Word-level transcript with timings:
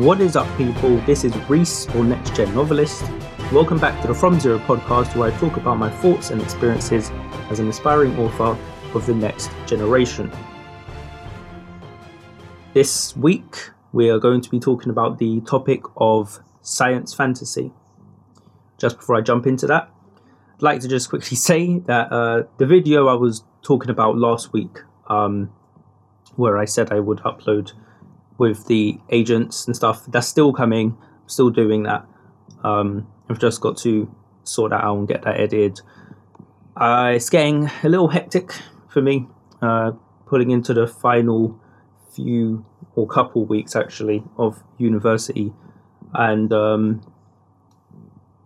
What 0.00 0.22
is 0.22 0.34
up, 0.34 0.48
people? 0.56 0.96
This 1.00 1.24
is 1.24 1.36
Reese, 1.46 1.86
or 1.94 2.02
Next 2.02 2.34
Gen 2.34 2.54
Novelist. 2.54 3.02
Welcome 3.52 3.78
back 3.78 4.00
to 4.00 4.08
the 4.08 4.14
From 4.14 4.40
Zero 4.40 4.58
podcast, 4.60 5.14
where 5.14 5.30
I 5.30 5.36
talk 5.36 5.58
about 5.58 5.76
my 5.76 5.90
thoughts 5.90 6.30
and 6.30 6.40
experiences 6.40 7.10
as 7.50 7.58
an 7.58 7.68
aspiring 7.68 8.18
author 8.18 8.58
of 8.94 9.04
the 9.04 9.12
next 9.14 9.50
generation. 9.66 10.32
This 12.72 13.14
week, 13.14 13.72
we 13.92 14.08
are 14.08 14.18
going 14.18 14.40
to 14.40 14.48
be 14.48 14.58
talking 14.58 14.88
about 14.88 15.18
the 15.18 15.42
topic 15.42 15.82
of 15.98 16.40
science 16.62 17.12
fantasy. 17.12 17.70
Just 18.78 18.96
before 18.96 19.16
I 19.16 19.20
jump 19.20 19.46
into 19.46 19.66
that, 19.66 19.90
I'd 20.54 20.62
like 20.62 20.80
to 20.80 20.88
just 20.88 21.10
quickly 21.10 21.36
say 21.50 21.78
that 21.80 22.10
uh, 22.10 22.44
the 22.56 22.64
video 22.64 23.06
I 23.08 23.14
was 23.16 23.44
talking 23.60 23.90
about 23.90 24.16
last 24.16 24.54
week, 24.54 24.78
um, 25.08 25.52
where 26.36 26.56
I 26.56 26.64
said 26.64 26.90
I 26.90 27.00
would 27.00 27.18
upload 27.18 27.72
with 28.40 28.66
the 28.68 28.98
agents 29.10 29.66
and 29.66 29.76
stuff. 29.76 30.06
That's 30.06 30.26
still 30.26 30.52
coming. 30.54 30.96
I'm 30.98 31.28
still 31.28 31.50
doing 31.50 31.82
that. 31.82 32.06
Um, 32.64 33.06
I've 33.28 33.38
just 33.38 33.60
got 33.60 33.76
to 33.78 34.12
sort 34.44 34.70
that 34.70 34.82
out 34.82 34.96
and 34.96 35.06
get 35.06 35.22
that 35.22 35.38
edited. 35.38 35.80
Uh, 36.74 37.12
it's 37.14 37.28
getting 37.28 37.70
a 37.84 37.88
little 37.88 38.08
hectic 38.08 38.54
for 38.88 39.02
me, 39.02 39.28
uh, 39.60 39.92
putting 40.26 40.50
into 40.50 40.72
the 40.72 40.86
final 40.86 41.60
few 42.14 42.64
or 42.96 43.06
couple 43.06 43.44
weeks 43.44 43.76
actually 43.76 44.24
of 44.38 44.62
university, 44.78 45.52
and 46.14 46.50
um, 46.52 47.02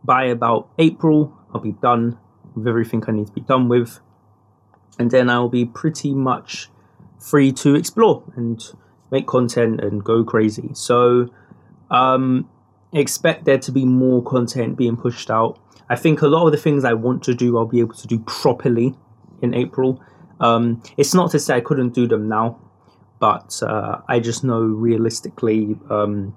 by 0.02 0.24
about 0.24 0.68
April, 0.78 1.32
I'll 1.54 1.60
be 1.60 1.72
done 1.72 2.18
with 2.56 2.66
everything 2.66 3.04
I 3.06 3.12
need 3.12 3.28
to 3.28 3.32
be 3.32 3.42
done 3.42 3.68
with, 3.68 4.00
and 4.98 5.12
then 5.12 5.30
I'll 5.30 5.48
be 5.48 5.64
pretty 5.64 6.12
much 6.14 6.68
free 7.18 7.52
to 7.52 7.76
explore 7.76 8.24
and 8.34 8.60
make 9.10 9.26
content 9.26 9.80
and 9.80 10.02
go 10.02 10.24
crazy. 10.24 10.70
So 10.74 11.28
um, 11.90 12.48
expect 12.92 13.44
there 13.44 13.58
to 13.58 13.72
be 13.72 13.84
more 13.84 14.22
content 14.22 14.76
being 14.76 14.96
pushed 14.96 15.30
out. 15.30 15.58
I 15.88 15.96
think 15.96 16.22
a 16.22 16.26
lot 16.26 16.46
of 16.46 16.52
the 16.52 16.58
things 16.58 16.84
I 16.84 16.94
want 16.94 17.22
to 17.24 17.34
do, 17.34 17.58
I'll 17.58 17.66
be 17.66 17.80
able 17.80 17.94
to 17.94 18.06
do 18.06 18.18
properly 18.20 18.94
in 19.42 19.54
April. 19.54 20.02
Um, 20.40 20.82
it's 20.96 21.14
not 21.14 21.30
to 21.32 21.38
say 21.38 21.56
I 21.56 21.60
couldn't 21.60 21.94
do 21.94 22.06
them 22.06 22.28
now, 22.28 22.58
but 23.20 23.62
uh, 23.62 24.00
I 24.08 24.20
just 24.20 24.44
know 24.44 24.60
realistically 24.60 25.76
um, 25.90 26.36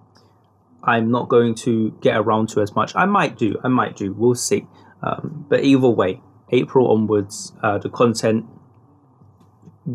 I'm 0.84 1.10
not 1.10 1.30
going 1.30 1.56
to 1.56 1.92
get 2.02 2.18
around 2.18 2.50
to 2.50 2.62
as 2.62 2.76
much. 2.76 2.96
I 2.96 3.06
might 3.06 3.38
do, 3.38 3.56
I 3.64 3.70
might 3.70 3.96
do, 3.96 4.14
we'll 4.14 4.36
see. 4.36 4.68
Um, 5.02 5.46
but 5.50 5.64
either 5.64 5.90
way, 5.90 6.22
April 6.52 6.92
onwards, 6.92 7.54
uh, 7.64 7.78
the 7.78 7.90
content 7.90 8.46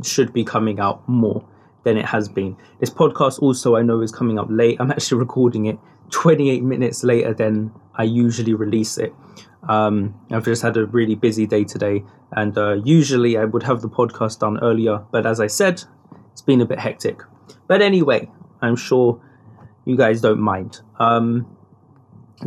should 0.03 0.33
be 0.33 0.45
coming 0.45 0.81
out 0.81 1.07
more 1.09 1.47
than 1.85 1.97
it 1.97 2.05
has 2.07 2.29
been. 2.29 2.57
This 2.81 2.91
podcast 2.91 3.41
also 3.41 3.77
I 3.77 3.83
know 3.83 4.01
is 4.01 4.13
coming 4.13 4.39
up 4.39 4.47
late. 4.51 4.77
I'm 4.81 4.91
actually 4.91 5.19
recording 5.19 5.67
it 5.67 5.79
28 6.11 6.63
minutes 6.63 7.03
later 7.03 7.35
than 7.35 7.73
I 7.95 8.05
usually 8.05 8.55
release 8.55 8.99
it. 8.99 9.15
Um, 9.69 10.15
I've 10.31 10.45
just 10.45 10.63
had 10.63 10.77
a 10.77 10.87
really 10.87 11.15
busy 11.15 11.47
day 11.47 11.65
today, 11.65 12.05
and 12.33 12.57
uh, 12.59 12.75
usually 12.85 13.37
I 13.37 13.45
would 13.45 13.63
have 13.63 13.81
the 13.81 13.89
podcast 13.89 14.41
done 14.41 14.59
earlier, 14.61 15.05
but 15.13 15.27
as 15.27 15.41
I 15.41 15.47
said, 15.47 15.83
it's 16.33 16.43
been 16.43 16.61
a 16.61 16.67
bit 16.67 16.79
hectic. 16.79 17.21
But 17.69 17.81
anyway, 17.81 18.31
I'm 18.61 18.77
sure 18.77 19.21
you 19.85 19.97
guys 19.97 20.21
don't 20.21 20.41
mind. 20.41 20.81
Um, 20.99 21.57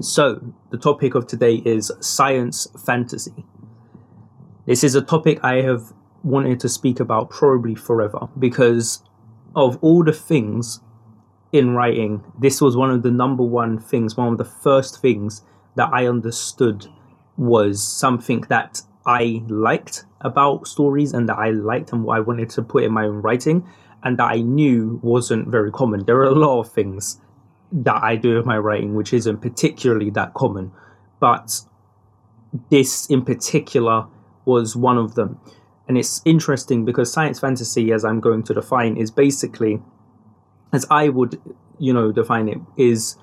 so, 0.02 0.42
the 0.72 0.78
topic 0.78 1.16
of 1.16 1.26
today 1.26 1.56
is 1.56 1.92
science 2.02 2.68
fantasy. 2.86 3.46
This 4.66 4.84
is 4.84 4.96
a 4.96 5.02
topic 5.02 5.40
I 5.42 5.62
have 5.62 5.94
wanted 6.24 6.60
to 6.60 6.70
speak 6.70 7.00
about 7.00 7.30
probably 7.30 7.76
forever 7.76 8.28
because 8.38 9.04
of 9.56 9.78
all 9.82 10.04
the 10.04 10.14
things 10.14 10.82
in 11.52 11.72
writing, 11.72 12.24
this 12.38 12.62
was 12.62 12.76
one 12.76 12.92
of 12.92 13.04
the 13.04 13.12
number 13.12 13.44
one 13.44 13.80
things, 13.80 14.18
one 14.18 14.28
of 14.28 14.38
the 14.38 14.46
first 14.46 15.02
things 15.02 15.44
that 15.76 15.90
I 15.94 16.08
understood 16.08 16.88
was 17.38 17.84
something 17.84 18.42
that 18.50 18.82
I 19.06 19.44
liked 19.48 20.06
about 20.22 20.68
stories 20.68 21.14
and 21.14 21.30
that 21.30 21.38
I 21.38 21.52
liked 21.52 21.94
and 21.94 22.04
what 22.04 22.18
I 22.18 22.22
wanted 22.22 22.50
to 22.52 22.62
put 22.62 22.84
in 22.84 22.92
my 22.92 23.06
own 23.06 23.22
writing 23.22 23.68
and 24.04 24.18
that 24.18 24.32
I 24.32 24.42
knew 24.42 25.00
wasn't 25.04 25.48
very 25.48 25.72
common. 25.72 26.06
There 26.06 26.18
are 26.18 26.26
a 26.26 26.36
lot 26.36 26.60
of 26.60 26.72
things 26.72 27.20
that 27.72 28.04
I 28.04 28.16
do 28.16 28.36
with 28.36 28.46
my 28.46 28.58
writing 28.58 28.96
which 28.96 29.14
isn't 29.14 29.42
particularly 29.42 30.10
that 30.12 30.34
common, 30.34 30.72
but 31.20 31.62
this 32.70 33.10
in 33.10 33.24
particular 33.24 34.08
was 34.46 34.76
one 34.76 34.98
of 34.98 35.16
them. 35.16 35.40
And 35.88 35.98
it's 35.98 36.22
interesting 36.26 36.86
because 36.86 37.12
science 37.12 37.40
fantasy, 37.40 37.92
as 37.92 38.04
I'm 38.04 38.20
going 38.20 38.44
to 38.44 38.54
define, 38.54 38.98
is 38.98 39.12
basically, 39.12 39.82
as 40.74 40.86
I 40.90 41.10
would, 41.10 41.40
you 41.78 41.94
know, 41.94 42.12
define 42.12 42.48
it, 42.48 42.58
is 42.76 43.18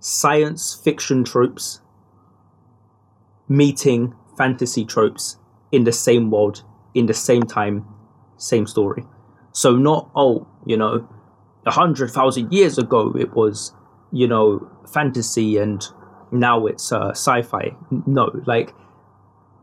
science 0.00 0.74
fiction 0.74 1.24
tropes 1.24 1.80
meeting 3.48 4.14
fantasy 4.36 4.84
tropes 4.84 5.36
in 5.72 5.84
the 5.84 5.92
same 5.92 6.30
world, 6.30 6.62
in 6.94 7.06
the 7.06 7.14
same 7.14 7.42
time, 7.42 7.84
same 8.36 8.66
story. 8.66 9.04
So 9.52 9.76
not 9.76 10.10
oh, 10.14 10.46
you 10.64 10.76
know, 10.76 11.08
a 11.64 11.70
hundred 11.70 12.10
thousand 12.10 12.52
years 12.52 12.78
ago 12.78 13.14
it 13.16 13.34
was, 13.34 13.72
you 14.12 14.26
know, 14.26 14.70
fantasy 14.92 15.56
and 15.56 15.84
now 16.30 16.66
it's 16.66 16.92
uh, 16.92 17.10
sci-fi. 17.10 17.76
No, 18.06 18.30
like, 18.46 18.74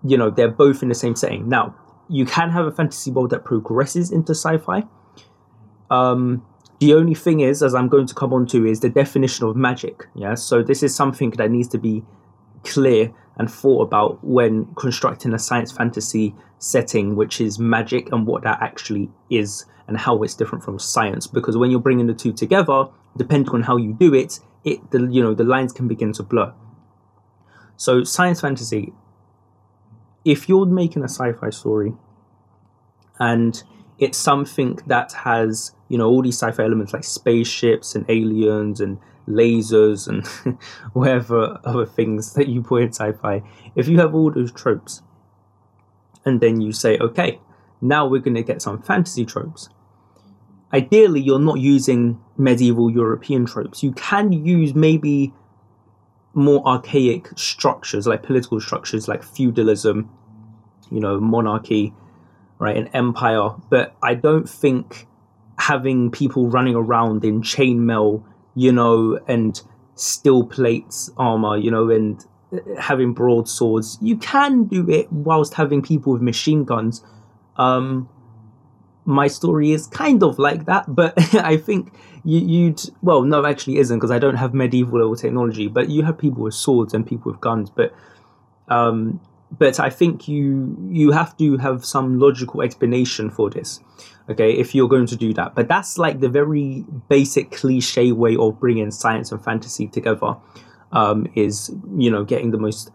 you 0.06 0.18
know, 0.18 0.30
they're 0.30 0.50
both 0.52 0.82
in 0.82 0.90
the 0.90 0.96
same 0.96 1.16
setting. 1.16 1.50
Now, 1.50 1.76
you 2.10 2.26
can 2.26 2.50
have 2.50 2.66
a 2.66 2.72
fantasy 2.72 3.12
world 3.12 3.30
that 3.32 3.44
progresses 3.44 4.12
into 4.12 4.32
sci-fi. 4.32 4.84
Um, 5.90 6.46
the 6.80 6.94
only 6.94 7.16
thing 7.16 7.40
is, 7.40 7.64
as 7.64 7.74
I'm 7.74 7.88
going 7.88 8.08
to 8.08 8.14
come 8.14 8.34
on 8.34 8.46
to, 8.48 8.66
is 8.66 8.82
the 8.82 8.90
definition 8.90 9.46
of 9.46 9.56
magic. 9.56 10.08
Yeah, 10.16 10.36
so 10.36 10.62
this 10.62 10.84
is 10.84 10.94
something 10.94 11.32
that 11.32 11.50
needs 11.50 11.68
to 11.70 11.78
be 11.78 12.04
clear 12.64 13.14
and 13.38 13.50
thought 13.50 13.82
about 13.82 14.24
when 14.24 14.66
constructing 14.76 15.34
a 15.34 15.40
science 15.40 15.72
fantasy 15.72 16.36
setting, 16.60 17.16
which 17.16 17.42
is 17.42 17.58
magic 17.60 18.12
and 18.12 18.28
what 18.28 18.44
that 18.44 18.62
actually 18.62 19.10
is 19.30 19.66
and 19.88 19.98
how 19.98 20.22
it's 20.24 20.36
different 20.36 20.64
from 20.64 20.80
science. 20.80 21.28
Because 21.28 21.58
when 21.58 21.72
you're 21.72 21.80
bringing 21.80 22.08
the 22.08 22.14
two 22.14 22.34
together, 22.34 22.88
depending 23.18 23.54
on 23.54 23.64
how 23.64 23.78
you 23.78 23.94
do 23.94 24.14
it, 24.14 24.40
it 24.64 24.92
the 24.92 25.08
you 25.08 25.22
know 25.22 25.34
the 25.34 25.44
lines 25.44 25.74
can 25.74 25.88
begin 25.88 26.14
to 26.14 26.24
blur. 26.24 26.54
So 27.76 28.04
science 28.04 28.42
fantasy 28.42 28.94
if 30.26 30.48
you're 30.48 30.66
making 30.66 31.04
a 31.04 31.10
sci-fi 31.10 31.50
story 31.50 31.94
and 33.20 33.64
it's 34.00 34.18
something 34.18 34.80
that 34.88 35.12
has 35.12 35.74
you 35.90 35.98
know 35.98 36.08
all 36.08 36.22
these 36.22 36.38
sci-fi 36.38 36.64
elements 36.64 36.94
like 36.94 37.04
spaceships 37.04 37.96
and 37.96 38.06
aliens 38.10 38.82
and 38.82 38.98
lasers 39.28 40.08
and 40.08 40.28
whatever 40.94 41.60
other 41.64 41.86
things 41.86 42.34
that 42.34 42.48
you 42.48 42.62
put 42.62 42.84
in 42.84 42.90
sci-fi 42.90 43.42
if 43.76 43.88
you 43.88 43.98
have 44.00 44.14
all 44.14 44.32
those 44.32 44.52
tropes 44.52 45.02
and 46.26 46.42
then 46.42 46.60
you 46.60 46.72
say 46.72 46.98
okay 46.98 47.40
now 47.84 48.08
we're 48.08 48.22
going 48.22 48.36
to 48.36 48.44
get 48.44 48.62
some 48.62 48.82
fantasy 48.82 49.26
tropes. 49.26 49.70
Ideally 50.74 51.22
you're 51.22 51.38
not 51.38 51.60
using 51.60 52.20
medieval 52.38 52.90
european 52.90 53.46
tropes. 53.46 53.84
You 53.84 53.92
can 53.92 54.32
use 54.32 54.74
maybe 54.74 55.34
more 56.34 56.66
archaic 56.68 57.30
structures, 57.36 58.08
like 58.08 58.24
political 58.24 58.60
structures, 58.60 59.08
like 59.08 59.24
feudalism, 59.24 60.10
you 60.92 61.00
know, 61.00 61.20
monarchy, 61.20 61.94
right, 62.60 62.76
an 62.76 62.88
empire. 62.88 63.50
But 63.70 63.96
I 64.02 64.16
don't 64.16 64.50
think 64.50 65.08
having 65.60 66.12
people 66.12 66.50
running 66.50 66.76
around 66.76 67.24
in 67.24 67.42
chainmail, 67.42 68.24
you 68.56 68.72
know, 68.72 69.20
and 69.28 69.62
steel 69.96 70.46
plates 70.46 71.12
armor, 71.18 71.58
you 71.58 71.70
know, 71.70 71.90
and 71.90 72.26
uh, 72.52 72.58
having 72.80 73.14
broadswords, 73.14 73.98
you 74.02 74.18
can 74.18 74.66
do 74.66 74.90
it 74.90 75.12
whilst 75.12 75.54
having 75.54 75.82
people 75.82 76.14
with 76.14 76.22
machine 76.22 76.64
guns. 76.64 77.04
Um, 77.58 78.10
my 79.06 79.28
story 79.28 79.72
is 79.72 79.88
kind 79.88 80.24
of 80.24 80.40
like 80.40 80.66
that, 80.66 80.86
but 80.88 81.14
I 81.36 81.58
think 81.58 81.94
you, 82.24 82.70
would 82.70 82.82
well, 83.02 83.22
no, 83.24 83.46
actually 83.46 83.78
isn't 83.78 83.98
because 83.98 84.12
I 84.12 84.20
don't 84.20 84.36
have 84.36 84.54
medieval 84.54 85.00
level 85.00 85.16
technology. 85.16 85.68
But 85.68 85.90
you 85.90 86.04
have 86.04 86.18
people 86.18 86.44
with 86.44 86.54
swords 86.54 86.94
and 86.94 87.06
people 87.06 87.32
with 87.32 87.42
guns. 87.42 87.70
But 87.70 87.94
um, 88.68 89.20
but 89.52 89.80
I 89.80 89.90
think 89.90 90.28
you 90.28 90.78
you 90.90 91.12
have 91.12 91.36
to 91.38 91.58
have 91.58 91.86
some 91.86 92.20
logical 92.20 92.62
explanation 92.62 93.30
for 93.30 93.50
this. 93.50 93.80
Okay, 94.30 94.54
if 94.54 94.74
you're 94.74 94.88
going 94.88 95.08
to 95.08 95.18
do 95.18 95.34
that, 95.34 95.54
but 95.54 95.68
that's 95.68 95.98
like 95.98 96.22
the 96.22 96.30
very 96.30 96.86
basic 97.10 97.52
cliche 97.52 98.14
way 98.14 98.38
of 98.38 98.60
bringing 98.60 98.90
science 98.92 99.32
and 99.32 99.44
fantasy 99.44 99.88
together. 99.88 100.36
Um, 100.92 101.28
is 101.36 101.74
you 101.98 102.12
know 102.12 102.24
getting 102.24 102.52
the 102.52 102.60
most 102.60 102.92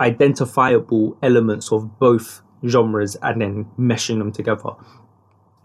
identifiable 0.00 1.16
elements 1.22 1.70
of 1.70 2.00
both 2.00 2.42
genres 2.66 3.14
and 3.22 3.40
then 3.40 3.66
meshing 3.78 4.18
them 4.18 4.32
together 4.32 4.70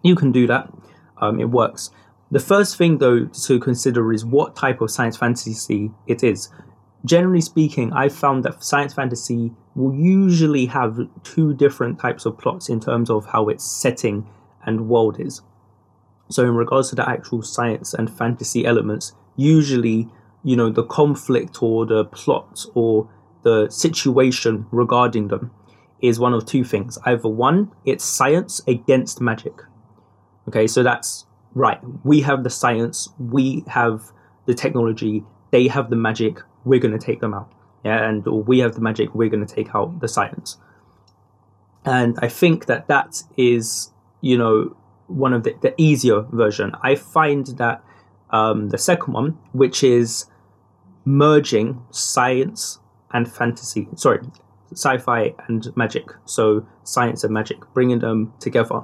you 0.04 0.16
can 0.16 0.32
do 0.32 0.48
that. 0.48 0.72
Um, 1.18 1.40
it 1.40 1.50
works. 1.50 1.92
The 2.32 2.40
first 2.40 2.78
thing, 2.78 3.00
though, 3.00 3.26
to 3.26 3.60
consider 3.60 4.14
is 4.14 4.24
what 4.24 4.56
type 4.56 4.82
of 4.82 4.92
science 4.92 5.18
fantasy 5.18 5.92
it 6.06 6.24
is. 6.24 6.50
Generally 7.06 7.42
speaking, 7.42 7.92
I've 7.94 8.14
found 8.14 8.44
that 8.44 8.64
science 8.64 8.94
fantasy 8.94 9.52
will 9.74 9.96
usually 9.96 10.68
have 10.68 11.00
two 11.24 11.54
different 11.56 12.00
types 12.00 12.26
of 12.26 12.38
plots 12.38 12.70
in 12.70 12.80
terms 12.80 13.10
of 13.10 13.26
how 13.26 13.50
its 13.50 13.64
setting 13.64 14.28
and 14.66 14.90
world 14.90 15.20
is. 15.20 15.42
So, 16.30 16.44
in 16.44 16.54
regards 16.54 16.90
to 16.90 16.96
the 16.96 17.10
actual 17.10 17.42
science 17.42 17.94
and 17.96 18.16
fantasy 18.16 18.66
elements, 18.66 19.14
usually, 19.36 20.08
you 20.44 20.56
know, 20.56 20.70
the 20.70 20.84
conflict 20.84 21.64
or 21.64 21.88
the 21.88 22.06
plot 22.06 22.66
or 22.76 23.10
the 23.44 23.70
situation 23.70 24.68
regarding 24.72 25.30
them 25.30 25.52
is 26.02 26.20
one 26.20 26.34
of 26.34 26.46
two 26.46 26.64
things. 26.64 27.00
Either 27.06 27.28
one, 27.28 27.72
it's 27.86 28.04
science 28.04 28.62
against 28.68 29.20
magic. 29.20 29.64
Okay, 30.48 30.68
so 30.68 30.84
that's 30.84 31.26
right. 31.54 31.80
We 32.04 32.22
have 32.22 32.44
the 32.44 32.50
science, 32.50 33.10
we 33.20 33.64
have 33.68 34.12
the 34.46 34.54
technology, 34.54 35.24
they 35.52 35.68
have 35.68 35.90
the 35.90 35.96
magic, 35.96 36.42
we're 36.66 36.80
going 36.80 36.98
to 36.98 37.06
take 37.06 37.22
them 37.22 37.34
out. 37.34 37.52
Yeah, 37.84 38.08
and 38.08 38.26
we 38.26 38.60
have 38.60 38.76
the 38.76 38.82
magic, 38.82 39.16
we're 39.16 39.30
going 39.30 39.46
to 39.46 39.56
take 39.56 39.74
out 39.74 40.02
the 40.02 40.08
science. 40.08 40.58
And 41.86 42.18
I 42.22 42.28
think 42.28 42.66
that 42.66 42.88
that 42.88 43.24
is, 43.38 43.92
you 44.22 44.38
know, 44.38 44.76
one 45.08 45.34
of 45.34 45.44
the, 45.44 45.56
the 45.62 45.74
easier 45.78 46.22
version. 46.22 46.74
I 46.84 46.96
find 46.96 47.48
that 47.58 47.84
um, 48.32 48.70
the 48.70 48.78
second 48.78 49.14
one, 49.14 49.38
which 49.54 49.84
is 49.84 50.26
merging 51.06 51.82
science 51.90 52.80
and 53.12 53.32
fantasy, 53.32 53.88
sorry, 53.96 54.20
sci-fi 54.72 55.34
and 55.48 55.66
magic. 55.76 56.12
So 56.26 56.68
science 56.84 57.24
and 57.24 57.34
magic, 57.34 57.58
bringing 57.74 58.00
them 58.00 58.34
together. 58.40 58.82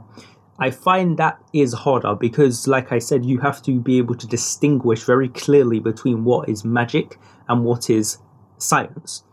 I 0.57 0.72
find 0.72 1.18
that 1.18 1.42
is 1.52 1.74
harder 1.74 2.16
because, 2.16 2.68
like 2.68 2.92
I 2.92 3.00
said, 3.00 3.25
you 3.25 3.40
have 3.40 3.62
to 3.63 3.80
be 3.80 3.98
able 3.98 4.16
to 4.16 4.28
distinguish 4.28 5.04
very 5.04 5.28
clearly 5.28 5.80
between 5.80 6.24
what 6.24 6.48
is 6.48 6.63
magic 6.63 7.19
and 7.50 7.66
what 7.66 7.90
is 7.90 8.19
science. 8.57 9.24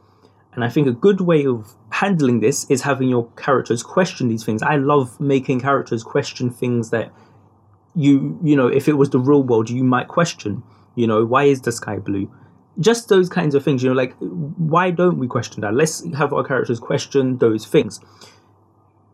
And 0.53 0.65
I 0.65 0.69
think 0.69 0.87
a 0.87 0.93
good 0.93 1.21
way 1.21 1.47
of 1.47 1.75
handling 1.91 2.41
this 2.41 2.69
is 2.71 2.83
having 2.83 3.09
your 3.09 3.29
characters 3.37 3.83
question 3.83 4.29
these 4.29 4.45
things. 4.45 4.63
I 4.63 4.77
love 4.77 5.19
making 5.21 5.61
characters 5.61 6.03
question 6.03 6.51
things 6.51 6.91
that 6.91 7.13
you, 7.95 8.39
you 8.43 8.57
know, 8.57 8.67
if 8.67 8.89
it 8.89 8.95
was 8.95 9.11
the 9.11 9.19
real 9.19 9.43
world, 9.43 9.71
you 9.71 9.85
might 9.85 10.09
question. 10.09 10.63
You 10.95 11.07
know, 11.07 11.25
why 11.25 11.45
is 11.45 11.63
the 11.63 11.73
sky 11.73 11.99
blue? 11.99 12.31
Just 12.81 13.09
those 13.09 13.29
kinds 13.29 13.55
of 13.55 13.63
things, 13.63 13.83
you 13.83 13.91
know, 13.91 13.95
like 13.95 14.15
why 14.19 14.91
don't 14.91 15.19
we 15.19 15.29
question 15.29 15.61
that? 15.61 15.75
Let's 15.75 16.05
have 16.15 16.33
our 16.33 16.43
characters 16.43 16.81
question 16.81 17.39
those 17.39 17.67
things. 17.67 18.01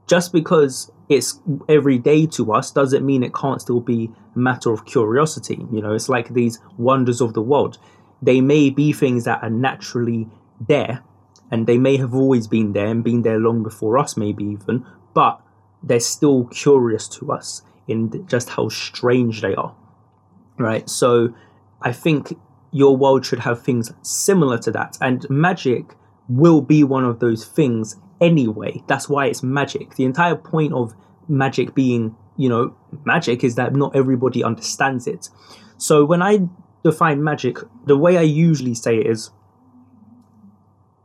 Just 0.09 0.33
because 0.33 0.91
it's 1.09 1.41
every 1.69 1.99
day 1.99 2.27
to 2.27 2.53
us 2.53 2.71
doesn't 2.71 3.05
mean 3.05 3.23
it 3.23 3.35
can't 3.35 3.61
still 3.61 3.81
be 3.81 4.11
a 4.35 4.39
matter 4.39 4.73
of 4.73 4.87
curiosity. 4.87 5.67
You 5.71 5.83
know, 5.83 5.93
it's 5.93 6.09
like 6.09 6.35
these 6.35 6.59
wonders 6.77 7.21
of 7.21 7.35
the 7.35 7.43
world. 7.43 7.79
They 8.21 8.41
may 8.41 8.71
be 8.71 8.93
things 8.93 9.25
that 9.25 9.43
are 9.43 9.51
naturally 9.51 10.29
there, 10.67 11.05
and 11.51 11.67
they 11.67 11.79
may 11.79 11.99
have 11.99 12.15
always 12.15 12.47
been 12.49 12.73
there 12.73 12.87
and 12.87 13.05
been 13.05 13.23
there 13.23 13.39
long 13.39 13.63
before 13.63 13.99
us, 13.99 14.17
maybe 14.17 14.45
even, 14.45 14.85
but 15.15 15.41
they're 15.83 16.01
still 16.01 16.47
curious 16.47 17.07
to 17.09 17.31
us 17.31 17.63
in 17.87 18.27
just 18.27 18.51
how 18.51 18.69
strange 18.69 19.41
they 19.41 19.55
are. 19.55 19.75
Right? 20.59 20.89
So 20.89 21.35
I 21.83 21.93
think 21.93 22.37
your 22.73 22.97
world 22.97 23.25
should 23.25 23.41
have 23.41 23.63
things 23.63 23.93
similar 24.03 24.59
to 24.59 24.71
that, 24.73 24.99
and 25.01 25.29
magic 25.31 25.95
will 26.29 26.61
be 26.61 26.83
one 26.83 27.05
of 27.05 27.21
those 27.21 27.45
things 27.47 27.97
anyway. 28.21 28.83
That's 28.87 29.09
why 29.09 29.27
it's 29.27 29.43
magic. 29.43 29.97
The 29.97 30.05
entire 30.05 30.37
point 30.37 30.73
of 30.73 30.95
magic 31.29 31.75
being, 31.75 32.17
you 32.37 32.49
know, 32.49 32.77
magic 33.05 33.45
is 33.45 33.55
that 33.57 33.75
not 33.75 33.95
everybody 33.95 34.43
understands 34.43 35.07
it. 35.07 35.29
So 35.77 36.05
when 36.05 36.23
I 36.23 36.49
define 36.83 37.23
magic, 37.23 37.59
the 37.87 37.97
way 37.97 38.17
I 38.17 38.23
usually 38.23 38.75
say 38.75 38.99
it 38.99 39.07
is 39.07 39.31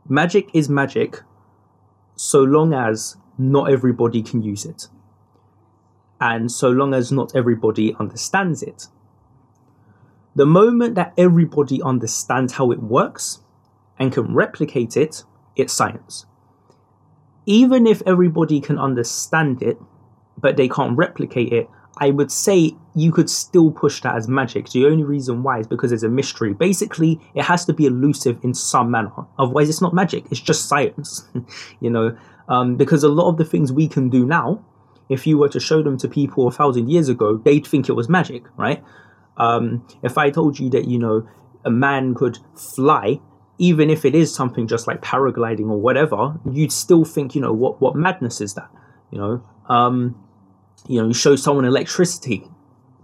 magic 0.08 0.48
is 0.52 0.68
magic 0.68 1.22
so 2.16 2.42
long 2.42 2.72
as 2.72 3.16
not 3.38 3.70
everybody 3.70 4.22
can 4.22 4.42
use 4.42 4.64
it. 4.64 4.88
And 6.20 6.50
so 6.50 6.70
long 6.70 6.94
as 6.94 7.10
not 7.10 7.34
everybody 7.34 7.94
understands 7.98 8.62
it. 8.62 8.86
The 10.36 10.46
moment 10.46 10.94
that 10.94 11.12
everybody 11.16 11.82
understands 11.82 12.54
how 12.54 12.70
it 12.70 12.82
works 12.82 13.40
and 13.98 14.12
can 14.12 14.34
replicate 14.34 14.96
it, 14.96 15.24
it's 15.56 15.72
science. 15.72 16.26
Even 17.46 17.86
if 17.86 18.02
everybody 18.06 18.60
can 18.60 18.78
understand 18.78 19.62
it, 19.62 19.78
but 20.38 20.56
they 20.56 20.68
can't 20.68 20.96
replicate 20.96 21.52
it, 21.52 21.68
I 21.98 22.10
would 22.10 22.32
say 22.32 22.76
you 22.94 23.12
could 23.12 23.30
still 23.30 23.70
push 23.70 24.00
that 24.02 24.16
as 24.16 24.26
magic. 24.26 24.70
The 24.70 24.86
only 24.86 25.04
reason 25.04 25.42
why 25.42 25.60
is 25.60 25.66
because 25.66 25.92
it's 25.92 26.02
a 26.02 26.08
mystery. 26.08 26.52
Basically, 26.52 27.20
it 27.34 27.44
has 27.44 27.64
to 27.66 27.72
be 27.72 27.86
elusive 27.86 28.38
in 28.42 28.54
some 28.54 28.90
manner. 28.90 29.12
Otherwise, 29.38 29.68
it's 29.68 29.80
not 29.80 29.94
magic. 29.94 30.24
It's 30.30 30.40
just 30.40 30.68
science. 30.68 31.28
you 31.80 31.90
know, 31.90 32.16
um, 32.48 32.76
because 32.76 33.04
a 33.04 33.08
lot 33.08 33.28
of 33.28 33.36
the 33.36 33.44
things 33.44 33.72
we 33.72 33.86
can 33.86 34.10
do 34.10 34.26
now, 34.26 34.64
if 35.08 35.26
you 35.26 35.38
were 35.38 35.48
to 35.50 35.60
show 35.60 35.82
them 35.82 35.96
to 35.98 36.08
people 36.08 36.48
a 36.48 36.50
thousand 36.50 36.90
years 36.90 37.08
ago, 37.08 37.36
they'd 37.36 37.66
think 37.66 37.88
it 37.88 37.92
was 37.92 38.08
magic, 38.08 38.44
right? 38.56 38.82
Um, 39.36 39.86
if 40.02 40.18
I 40.18 40.30
told 40.30 40.58
you 40.58 40.70
that 40.70 40.86
you 40.86 40.98
know 40.98 41.28
a 41.64 41.70
man 41.70 42.14
could 42.14 42.38
fly, 42.54 43.20
even 43.58 43.90
if 43.90 44.04
it 44.04 44.14
is 44.14 44.34
something 44.34 44.66
just 44.66 44.86
like 44.86 45.00
paragliding 45.00 45.70
or 45.70 45.80
whatever, 45.80 46.38
you'd 46.50 46.72
still 46.72 47.04
think, 47.04 47.34
you 47.34 47.40
know, 47.40 47.52
what 47.52 47.80
what 47.80 47.94
madness 47.94 48.40
is 48.40 48.54
that? 48.54 48.68
You 49.10 49.18
know. 49.18 49.44
Um, 49.68 50.16
you 50.86 51.00
know, 51.00 51.08
you 51.08 51.14
show 51.14 51.36
someone 51.36 51.64
electricity, 51.64 52.46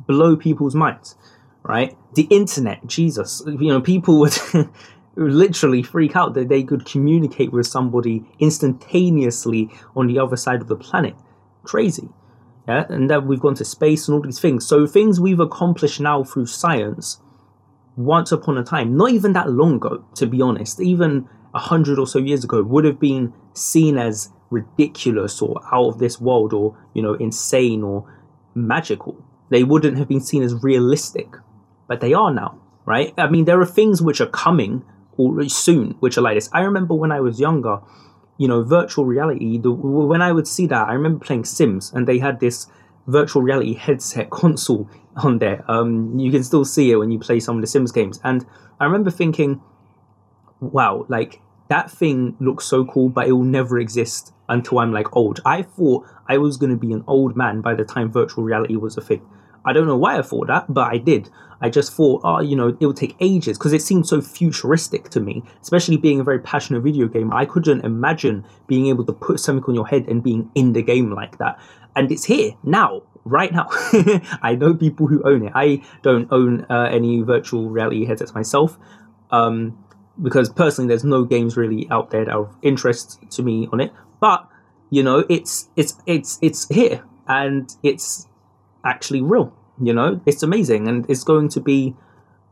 blow 0.06 0.36
people's 0.36 0.74
minds, 0.74 1.16
right? 1.62 1.96
The 2.14 2.24
internet, 2.24 2.86
Jesus, 2.86 3.42
you 3.46 3.68
know, 3.68 3.80
people 3.80 4.18
would 4.20 4.36
literally 5.16 5.82
freak 5.82 6.16
out 6.16 6.34
that 6.34 6.48
they 6.48 6.62
could 6.62 6.84
communicate 6.84 7.52
with 7.52 7.66
somebody 7.66 8.24
instantaneously 8.38 9.70
on 9.96 10.06
the 10.06 10.18
other 10.18 10.36
side 10.36 10.60
of 10.60 10.68
the 10.68 10.76
planet. 10.76 11.14
Crazy. 11.62 12.08
Yeah, 12.68 12.84
and 12.88 13.08
then 13.08 13.26
we've 13.26 13.40
gone 13.40 13.54
to 13.54 13.64
space 13.64 14.06
and 14.06 14.14
all 14.14 14.22
these 14.22 14.38
things. 14.38 14.66
So 14.66 14.86
things 14.86 15.18
we've 15.18 15.40
accomplished 15.40 16.00
now 16.00 16.22
through 16.22 16.46
science, 16.46 17.20
once 18.04 18.32
upon 18.32 18.58
a 18.58 18.64
time, 18.64 18.96
not 18.96 19.10
even 19.10 19.32
that 19.32 19.50
long 19.50 19.74
ago, 19.74 20.04
to 20.14 20.26
be 20.26 20.40
honest, 20.40 20.80
even 20.80 21.28
a 21.54 21.58
hundred 21.58 21.98
or 21.98 22.06
so 22.06 22.18
years 22.18 22.44
ago, 22.44 22.62
would 22.62 22.84
have 22.84 23.00
been 23.00 23.32
seen 23.54 23.98
as 23.98 24.30
ridiculous 24.50 25.40
or 25.40 25.60
out 25.72 25.88
of 25.88 25.98
this 25.98 26.20
world 26.20 26.52
or 26.52 26.76
you 26.94 27.02
know 27.02 27.14
insane 27.14 27.82
or 27.82 28.12
magical. 28.54 29.22
They 29.48 29.64
wouldn't 29.64 29.98
have 29.98 30.08
been 30.08 30.20
seen 30.20 30.42
as 30.42 30.54
realistic 30.62 31.28
but 31.86 32.00
they 32.00 32.14
are 32.14 32.32
now 32.32 32.60
right? 32.86 33.12
I 33.16 33.28
mean 33.28 33.44
there 33.44 33.60
are 33.60 33.66
things 33.66 34.02
which 34.02 34.20
are 34.20 34.26
coming 34.26 34.84
soon 35.48 35.96
which 36.00 36.16
are 36.16 36.22
like 36.22 36.36
this. 36.36 36.48
I 36.52 36.60
remember 36.60 36.94
when 36.94 37.12
i 37.12 37.20
was 37.20 37.38
younger 37.38 37.80
you 38.38 38.48
know 38.48 38.62
virtual 38.62 39.04
reality 39.04 39.58
the, 39.58 39.70
when 39.70 40.22
i 40.22 40.32
would 40.32 40.48
see 40.48 40.66
that 40.66 40.88
i 40.88 40.94
remember 40.94 41.22
playing 41.22 41.44
sims 41.44 41.92
and 41.92 42.08
they 42.08 42.18
had 42.18 42.40
this 42.40 42.68
virtual 43.06 43.42
reality 43.42 43.74
headset 43.74 44.30
console 44.30 44.88
on 45.16 45.38
there 45.38 45.64
um, 45.68 46.18
you 46.18 46.30
can 46.30 46.44
still 46.44 46.64
see 46.64 46.90
it 46.90 46.96
when 46.96 47.10
you 47.10 47.18
play 47.18 47.40
some 47.40 47.56
of 47.56 47.60
the 47.60 47.66
sims 47.66 47.92
games 47.92 48.20
and 48.24 48.46
i 48.78 48.84
remember 48.84 49.10
thinking 49.10 49.60
wow 50.60 51.04
like 51.08 51.40
that 51.70 51.88
thing 51.88 52.36
looks 52.40 52.64
so 52.64 52.84
cool, 52.84 53.08
but 53.08 53.28
it 53.28 53.32
will 53.32 53.44
never 53.44 53.78
exist 53.78 54.34
until 54.48 54.80
I'm 54.80 54.92
like 54.92 55.16
old. 55.16 55.40
I 55.46 55.62
thought 55.62 56.04
I 56.28 56.36
was 56.36 56.56
going 56.56 56.70
to 56.70 56.76
be 56.76 56.92
an 56.92 57.04
old 57.06 57.36
man 57.36 57.60
by 57.60 57.74
the 57.74 57.84
time 57.84 58.10
virtual 58.10 58.42
reality 58.42 58.74
was 58.74 58.96
a 58.96 59.00
thing. 59.00 59.24
I 59.64 59.72
don't 59.72 59.86
know 59.86 59.96
why 59.96 60.18
I 60.18 60.22
thought 60.22 60.46
that, 60.48 60.72
but 60.72 60.92
I 60.92 60.98
did. 60.98 61.30
I 61.62 61.68
just 61.68 61.92
thought, 61.92 62.22
oh, 62.24 62.40
you 62.40 62.56
know, 62.56 62.76
it 62.80 62.86
would 62.86 62.96
take 62.96 63.16
ages 63.20 63.58
because 63.58 63.74
it 63.74 63.82
seemed 63.82 64.06
so 64.06 64.22
futuristic 64.22 65.10
to 65.10 65.20
me, 65.20 65.42
especially 65.60 65.98
being 65.98 66.20
a 66.20 66.24
very 66.24 66.38
passionate 66.38 66.80
video 66.80 67.06
gamer. 67.06 67.34
I 67.34 67.44
couldn't 67.44 67.84
imagine 67.84 68.46
being 68.66 68.86
able 68.86 69.04
to 69.04 69.12
put 69.12 69.40
something 69.40 69.64
on 69.68 69.74
your 69.74 69.86
head 69.86 70.06
and 70.08 70.22
being 70.22 70.50
in 70.54 70.72
the 70.72 70.82
game 70.82 71.10
like 71.12 71.36
that. 71.38 71.60
And 71.94 72.10
it's 72.10 72.24
here 72.24 72.52
now, 72.62 73.02
right 73.24 73.52
now. 73.52 73.68
I 74.42 74.56
know 74.58 74.72
people 74.74 75.06
who 75.06 75.22
own 75.22 75.46
it. 75.46 75.52
I 75.54 75.82
don't 76.02 76.28
own 76.32 76.64
uh, 76.70 76.88
any 76.90 77.20
virtual 77.20 77.68
reality 77.68 78.06
headsets 78.06 78.34
myself. 78.34 78.78
Um, 79.30 79.84
because 80.22 80.48
personally 80.48 80.88
there's 80.88 81.04
no 81.04 81.24
games 81.24 81.56
really 81.56 81.88
out 81.90 82.10
there 82.10 82.24
that 82.24 82.32
are 82.32 82.42
of 82.42 82.56
interest 82.62 83.18
to 83.30 83.42
me 83.42 83.68
on 83.72 83.80
it 83.80 83.92
but 84.20 84.46
you 84.90 85.02
know 85.02 85.24
it's 85.28 85.68
it's 85.76 85.96
it's 86.06 86.38
it's 86.42 86.68
here 86.68 87.04
and 87.26 87.76
it's 87.82 88.26
actually 88.84 89.22
real 89.22 89.52
you 89.82 89.92
know? 89.94 90.20
It's 90.26 90.42
amazing 90.42 90.88
and 90.88 91.08
it's 91.08 91.24
going 91.24 91.48
to 91.50 91.60
be 91.60 91.94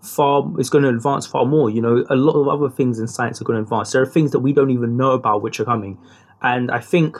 far 0.00 0.48
it's 0.58 0.70
going 0.70 0.84
to 0.84 0.90
advance 0.90 1.26
far 1.26 1.44
more 1.44 1.70
you 1.70 1.80
know? 1.80 2.04
A 2.10 2.16
lot 2.16 2.40
of 2.40 2.48
other 2.48 2.70
things 2.70 2.98
in 2.98 3.08
science 3.08 3.40
are 3.40 3.44
going 3.44 3.58
to 3.58 3.62
advance. 3.62 3.92
There 3.92 4.02
are 4.02 4.06
things 4.06 4.32
that 4.32 4.40
we 4.40 4.52
don't 4.52 4.70
even 4.70 4.96
know 4.96 5.12
about 5.12 5.42
which 5.42 5.60
are 5.60 5.64
coming. 5.64 5.98
And 6.40 6.70
i 6.70 6.80
think 6.80 7.18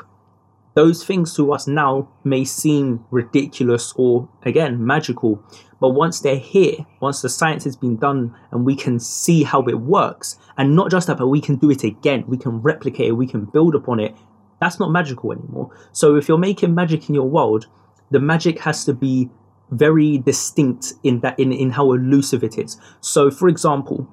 those 0.75 1.05
things 1.05 1.35
to 1.35 1.53
us 1.53 1.67
now 1.67 2.09
may 2.23 2.45
seem 2.45 3.05
ridiculous 3.11 3.93
or 3.97 4.29
again 4.45 4.85
magical 4.87 5.43
but 5.81 5.91
once 5.91 6.21
they're 6.21 6.37
here, 6.37 6.87
once 7.01 7.23
the 7.23 7.29
science 7.29 7.65
has 7.65 7.77
been 7.77 7.97
done 7.97 8.35
and 8.51 8.65
we 8.65 8.75
can 8.75 8.99
see 8.99 9.45
how 9.45 9.63
it 9.63 9.81
works, 9.81 10.39
and 10.57 10.75
not 10.75 10.91
just 10.91 11.07
that, 11.07 11.19
but 11.19 11.29
we 11.29 11.41
can 11.41 11.57
do 11.57 11.71
it 11.71 11.85
again, 11.85 12.25
we 12.27 12.37
can 12.37 12.61
replicate 12.61 13.09
it, 13.09 13.13
we 13.13 13.27
can 13.27 13.45
build 13.45 13.75
upon 13.75 14.01
it, 14.01 14.17
that's 14.61 14.81
not 14.81 14.91
magical 14.91 15.33
anymore. 15.33 15.71
So 15.93 16.17
if 16.17 16.27
you're 16.27 16.39
making 16.39 16.75
magic 16.75 17.09
in 17.09 17.15
your 17.15 17.29
world, 17.29 17.69
the 18.11 18.21
magic 18.21 18.61
has 18.61 18.85
to 18.85 18.93
be 18.93 19.31
very 19.71 20.19
distinct 20.19 20.95
in 21.03 21.21
that 21.21 21.39
in, 21.39 21.53
in 21.53 21.71
how 21.71 21.93
elusive 21.93 22.43
it 22.43 22.59
is. 22.59 22.81
So 23.01 23.31
for 23.31 23.49
example, 23.49 24.09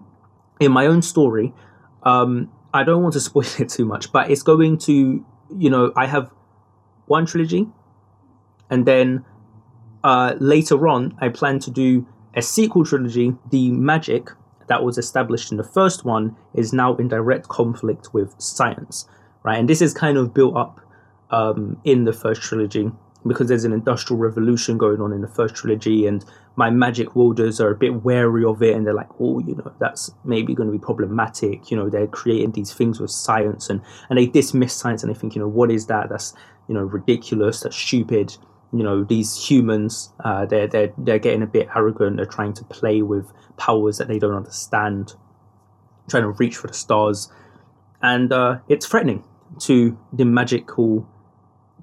in 0.59 0.71
my 0.71 0.85
own 0.85 1.01
story, 1.01 1.53
um, 2.03 2.51
I 2.73 2.83
don't 2.83 3.01
want 3.01 3.13
to 3.13 3.19
spoil 3.29 3.45
it 3.59 3.69
too 3.69 3.85
much, 3.85 4.11
but 4.11 4.29
it's 4.29 4.43
going 4.43 4.77
to, 4.79 5.25
you 5.57 5.69
know, 5.69 5.93
I 5.95 6.07
have 6.07 6.29
one 7.05 7.25
trilogy, 7.25 7.67
and 8.69 8.85
then 8.85 9.23
uh, 10.03 10.35
later 10.39 10.87
on, 10.87 11.15
I 11.19 11.29
plan 11.29 11.59
to 11.59 11.71
do 11.71 12.07
a 12.35 12.41
sequel 12.41 12.83
trilogy, 12.83 13.33
the 13.49 13.71
magic 13.71 14.29
that 14.67 14.83
was 14.83 14.97
established 14.97 15.51
in 15.51 15.57
the 15.57 15.63
first 15.63 16.03
one 16.03 16.35
is 16.53 16.73
now 16.73 16.95
in 16.95 17.07
direct 17.07 17.47
conflict 17.47 18.13
with 18.13 18.33
science, 18.39 19.07
right? 19.43 19.57
And 19.57 19.69
this 19.69 19.81
is 19.81 19.93
kind 19.93 20.17
of 20.17 20.33
built 20.33 20.55
up 20.55 20.81
um, 21.29 21.79
in 21.83 22.03
the 22.03 22.13
first 22.13 22.41
trilogy 22.41 22.91
because 23.27 23.48
there's 23.48 23.65
an 23.65 23.74
industrial 23.74 24.20
revolution 24.20 24.77
going 24.77 25.01
on 25.01 25.12
in 25.12 25.22
the 25.22 25.27
first 25.27 25.55
trilogy, 25.55 26.05
and 26.05 26.24
my 26.55 26.70
magic 26.70 27.15
wielders 27.15 27.60
are 27.60 27.72
a 27.72 27.75
bit 27.75 28.03
wary 28.03 28.46
of 28.46 28.62
it, 28.62 28.75
and 28.75 28.86
they're 28.86 28.94
like, 28.94 29.10
oh, 29.20 29.39
you 29.39 29.55
know, 29.55 29.74
that's 29.79 30.12
maybe 30.24 30.53
going 30.53 30.67
to 30.67 30.72
be 30.72 30.84
problematic. 30.84 31.72
You 31.72 31.77
know, 31.77 31.89
they're 31.89 32.08
creating 32.08 32.51
these 32.51 32.74
things 32.74 33.00
with 33.00 33.12
science, 33.12 33.70
and 33.70 33.82
and 34.10 34.17
they 34.20 34.27
dismiss 34.27 34.74
science, 34.74 35.03
and 35.03 35.13
they 35.13 35.17
think, 35.17 35.36
you 35.36 35.41
know, 35.41 35.48
what 35.48 35.72
is 35.72 35.88
that? 35.88 36.10
That's 36.10 36.34
you 36.67 36.75
know 36.75 36.82
ridiculous. 36.82 37.62
That's 37.62 37.75
stupid. 37.75 38.38
You 38.72 38.84
know, 38.84 39.03
these 39.03 39.36
humans, 39.38 40.13
uh, 40.24 40.46
they're 40.46 40.67
they're 40.67 40.94
they're 40.98 41.20
getting 41.20 41.41
a 41.41 41.48
bit 41.48 41.67
arrogant. 41.75 42.17
They're 42.17 42.25
trying 42.25 42.53
to 42.53 42.63
play 42.65 43.01
with 43.01 43.32
powers 43.58 43.98
that 43.98 44.08
they 44.08 44.20
don't 44.20 44.36
understand, 44.36 45.13
trying 46.10 46.24
to 46.24 46.32
reach 46.32 46.58
for 46.58 46.67
the 46.67 46.74
stars, 46.74 47.32
and 48.01 48.32
uh, 48.32 48.60
it's 48.67 48.86
threatening 48.86 49.24
to 49.62 49.98
the 50.12 50.25
magical 50.25 51.08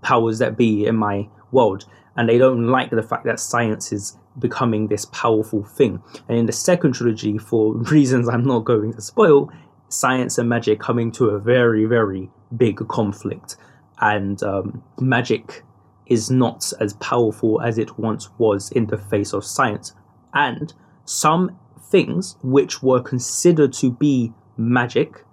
powers 0.02 0.38
that 0.38 0.56
be 0.56 0.86
in 0.86 0.96
my 0.96 1.28
world. 1.50 1.86
And 2.16 2.28
they 2.28 2.38
don't 2.38 2.66
like 2.66 2.90
the 2.90 3.02
fact 3.02 3.24
that 3.24 3.40
science 3.40 3.92
is 3.92 4.18
becoming 4.38 4.88
this 4.88 5.06
powerful 5.06 5.64
thing. 5.64 6.02
And 6.28 6.38
in 6.38 6.46
the 6.46 6.52
second 6.52 6.92
trilogy, 6.92 7.38
for 7.38 7.74
reasons 7.90 8.28
I'm 8.28 8.44
not 8.44 8.60
going 8.64 8.92
to 8.94 9.00
spoil, 9.00 9.50
science 9.88 10.38
and 10.38 10.48
magic 10.48 10.80
coming 10.80 11.12
to 11.12 11.26
a 11.30 11.38
very, 11.38 11.84
very 11.84 12.30
big 12.56 12.86
conflict. 12.88 13.56
And 14.00 14.42
um, 14.42 14.82
magic 15.00 15.62
is 16.06 16.30
not 16.30 16.72
as 16.80 16.94
powerful 16.94 17.60
as 17.62 17.78
it 17.78 17.98
once 17.98 18.28
was 18.38 18.70
in 18.72 18.86
the 18.86 18.98
face 18.98 19.32
of 19.32 19.44
science. 19.44 19.94
And 20.34 20.72
some 21.04 21.58
things 21.90 22.36
which 22.42 22.82
were 22.82 23.00
considered 23.00 23.72
to 23.74 23.90
be 23.90 24.32
magic 24.56 25.24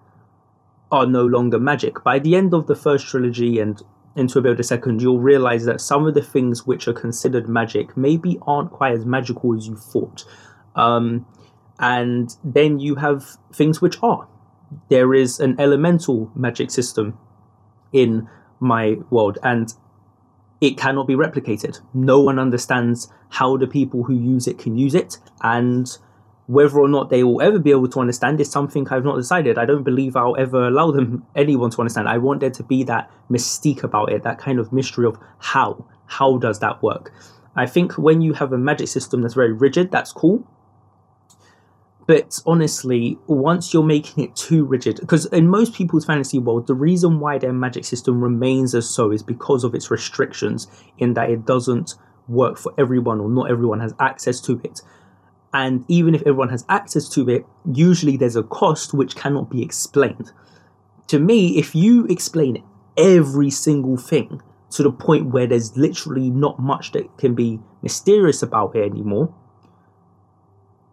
are 0.91 1.05
no 1.05 1.25
longer 1.25 1.59
magic. 1.59 2.03
By 2.03 2.19
the 2.19 2.35
end 2.35 2.53
of 2.53 2.67
the 2.67 2.75
first 2.75 3.07
trilogy 3.07 3.59
and 3.59 3.81
into 4.19 4.38
a 4.38 4.41
bit 4.41 4.51
of 4.51 4.57
the 4.57 4.63
second, 4.63 5.01
you'll 5.01 5.19
realize 5.19 5.65
that 5.65 5.81
some 5.81 6.05
of 6.05 6.13
the 6.13 6.21
things 6.21 6.67
which 6.67 6.88
are 6.88 6.93
considered 6.93 7.47
magic 7.47 7.95
maybe 7.97 8.38
aren't 8.45 8.71
quite 8.71 8.93
as 8.93 9.05
magical 9.05 9.55
as 9.55 9.67
you 9.67 9.75
thought. 9.75 10.25
Um, 10.75 11.25
and 11.79 12.35
then 12.43 12.79
you 12.79 12.95
have 12.95 13.25
things 13.53 13.81
which 13.81 13.97
are. 14.03 14.27
There 14.89 15.13
is 15.13 15.39
an 15.39 15.59
elemental 15.59 16.31
magic 16.35 16.69
system 16.71 17.17
in 17.91 18.27
my 18.59 18.97
world, 19.09 19.39
and 19.41 19.73
it 20.61 20.77
cannot 20.77 21.07
be 21.07 21.15
replicated. 21.15 21.79
No 21.93 22.19
one 22.19 22.38
understands 22.38 23.11
how 23.29 23.57
the 23.57 23.67
people 23.67 24.03
who 24.03 24.13
use 24.13 24.47
it 24.47 24.59
can 24.59 24.77
use 24.77 24.93
it, 24.93 25.17
and 25.41 25.97
whether 26.50 26.79
or 26.79 26.89
not 26.89 27.12
they 27.12 27.24
will 27.24 27.44
ever 27.44 27.60
be 27.60 27.70
able 27.70 27.88
to 27.88 28.00
understand 28.00 28.41
is 28.41 28.50
something 28.50 28.88
I've 28.89 29.03
not 29.03 29.18
decided. 29.18 29.60
I 29.60 29.65
don't 29.65 29.84
believe 29.84 30.15
I'll 30.15 30.36
ever 30.36 30.68
allow 30.68 30.89
them 30.89 31.24
anyone 31.36 31.70
to 31.70 31.79
understand. 31.79 32.10
I 32.10 32.18
want 32.18 32.39
there 32.39 32.50
to 32.50 32.63
be 32.63 32.82
that 32.86 33.12
mystique 33.29 33.84
about 33.84 34.12
it, 34.12 34.24
that 34.24 34.39
kind 34.39 34.58
of 34.58 34.74
mystery 34.74 35.06
of 35.06 35.20
how. 35.38 35.86
How 36.08 36.39
does 36.39 36.58
that 36.58 36.82
work? 36.82 37.13
I 37.56 37.68
think 37.68 38.00
when 38.00 38.22
you 38.24 38.34
have 38.34 38.51
a 38.51 38.58
magic 38.58 38.88
system 38.88 39.22
that's 39.22 39.36
very 39.36 39.53
rigid, 39.53 39.91
that's 39.91 40.12
cool. 40.12 40.44
But 42.08 42.41
honestly, 42.48 43.20
once 43.27 43.72
you're 43.72 43.84
making 43.84 44.24
it 44.24 44.36
too 44.36 44.65
rigid, 44.65 45.00
because 45.01 45.27
in 45.27 45.48
most 45.48 45.75
people's 45.75 46.06
fantasy 46.06 46.39
world, 46.39 46.65
the 46.65 46.74
reason 46.74 47.20
why 47.20 47.38
their 47.38 47.53
magic 47.53 47.86
system 47.86 48.24
remains 48.24 48.74
as 48.74 48.89
so 48.89 49.12
is 49.12 49.22
because 49.22 49.63
of 49.63 49.75
its 49.75 49.91
restrictions, 49.91 50.65
in 50.98 51.13
that 51.13 51.29
it 51.29 51.46
doesn't 51.46 51.94
work 52.27 52.58
for 52.58 52.74
everyone 52.75 53.20
or 53.20 53.29
not 53.29 53.51
everyone 53.51 53.82
has 53.82 53.94
access 54.00 54.41
to 54.41 54.60
it. 54.63 54.82
And 55.53 55.84
even 55.88 56.13
if 56.13 56.22
everyone 56.22 56.50
has 56.50 56.65
access 56.70 57.10
to 57.10 57.27
it, 57.29 57.46
usually 57.65 58.18
there's 58.18 58.36
a 58.36 58.44
cost 58.44 58.94
which 58.94 59.15
cannot 59.15 59.50
be 59.50 59.63
explained. 59.63 60.32
To 61.08 61.20
me, 61.20 61.58
if 61.58 61.74
you 61.74 62.06
explain 62.06 62.63
every 62.98 63.50
single 63.50 63.98
thing 63.98 64.41
to 64.72 64.84
the 64.84 64.91
point 64.91 65.27
where 65.27 65.48
there's 65.48 65.75
literally 65.75 66.29
not 66.29 66.60
much 66.60 66.91
that 66.91 67.18
can 67.18 67.34
be 67.34 67.60
mysterious 67.82 68.44
about 68.44 68.75
it 68.75 68.86
anymore, 68.86 69.34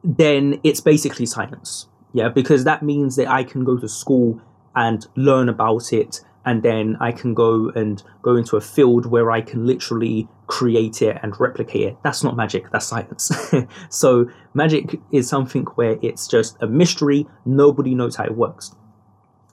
then 0.02 0.60
it's 0.64 0.80
basically 0.80 1.26
science. 1.26 1.88
Yeah, 2.12 2.30
because 2.30 2.64
that 2.64 2.82
means 2.82 3.16
that 3.16 3.28
I 3.28 3.44
can 3.44 3.64
go 3.64 3.76
to 3.76 3.88
school 3.88 4.40
and 4.74 5.06
learn 5.16 5.48
about 5.48 5.92
it 5.92 6.20
and 6.46 6.62
then 6.62 6.96
I 7.00 7.10
can 7.10 7.34
go 7.34 7.70
and 7.70 8.02
go 8.22 8.36
into 8.36 8.56
a 8.56 8.60
field 8.60 9.04
where 9.04 9.32
I 9.32 9.40
can 9.40 9.66
literally 9.66 10.28
create 10.46 11.02
it 11.02 11.18
and 11.22 11.38
replicate 11.40 11.82
it. 11.82 11.96
That's 12.04 12.22
not 12.22 12.36
magic, 12.36 12.70
that's 12.70 12.86
science. 12.86 13.32
so, 13.90 14.30
magic 14.54 15.00
is 15.10 15.28
something 15.28 15.64
where 15.74 15.98
it's 16.00 16.28
just 16.28 16.56
a 16.62 16.68
mystery, 16.68 17.26
nobody 17.44 17.96
knows 17.96 18.14
how 18.14 18.24
it 18.24 18.36
works. 18.36 18.74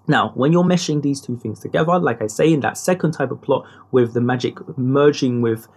Now, 0.08 0.32
when 0.36 0.52
you're 0.52 0.64
meshing 0.64 1.02
these 1.02 1.20
two 1.20 1.36
things 1.38 1.60
together, 1.60 1.98
like 1.98 2.22
I 2.22 2.28
say 2.28 2.54
in 2.54 2.60
that 2.60 2.78
second 2.78 3.14
type 3.14 3.32
of 3.32 3.42
plot 3.42 3.66
with 3.92 4.14
the 4.14 4.22
magic 4.22 4.56
merging 4.78 5.42
with 5.42 5.68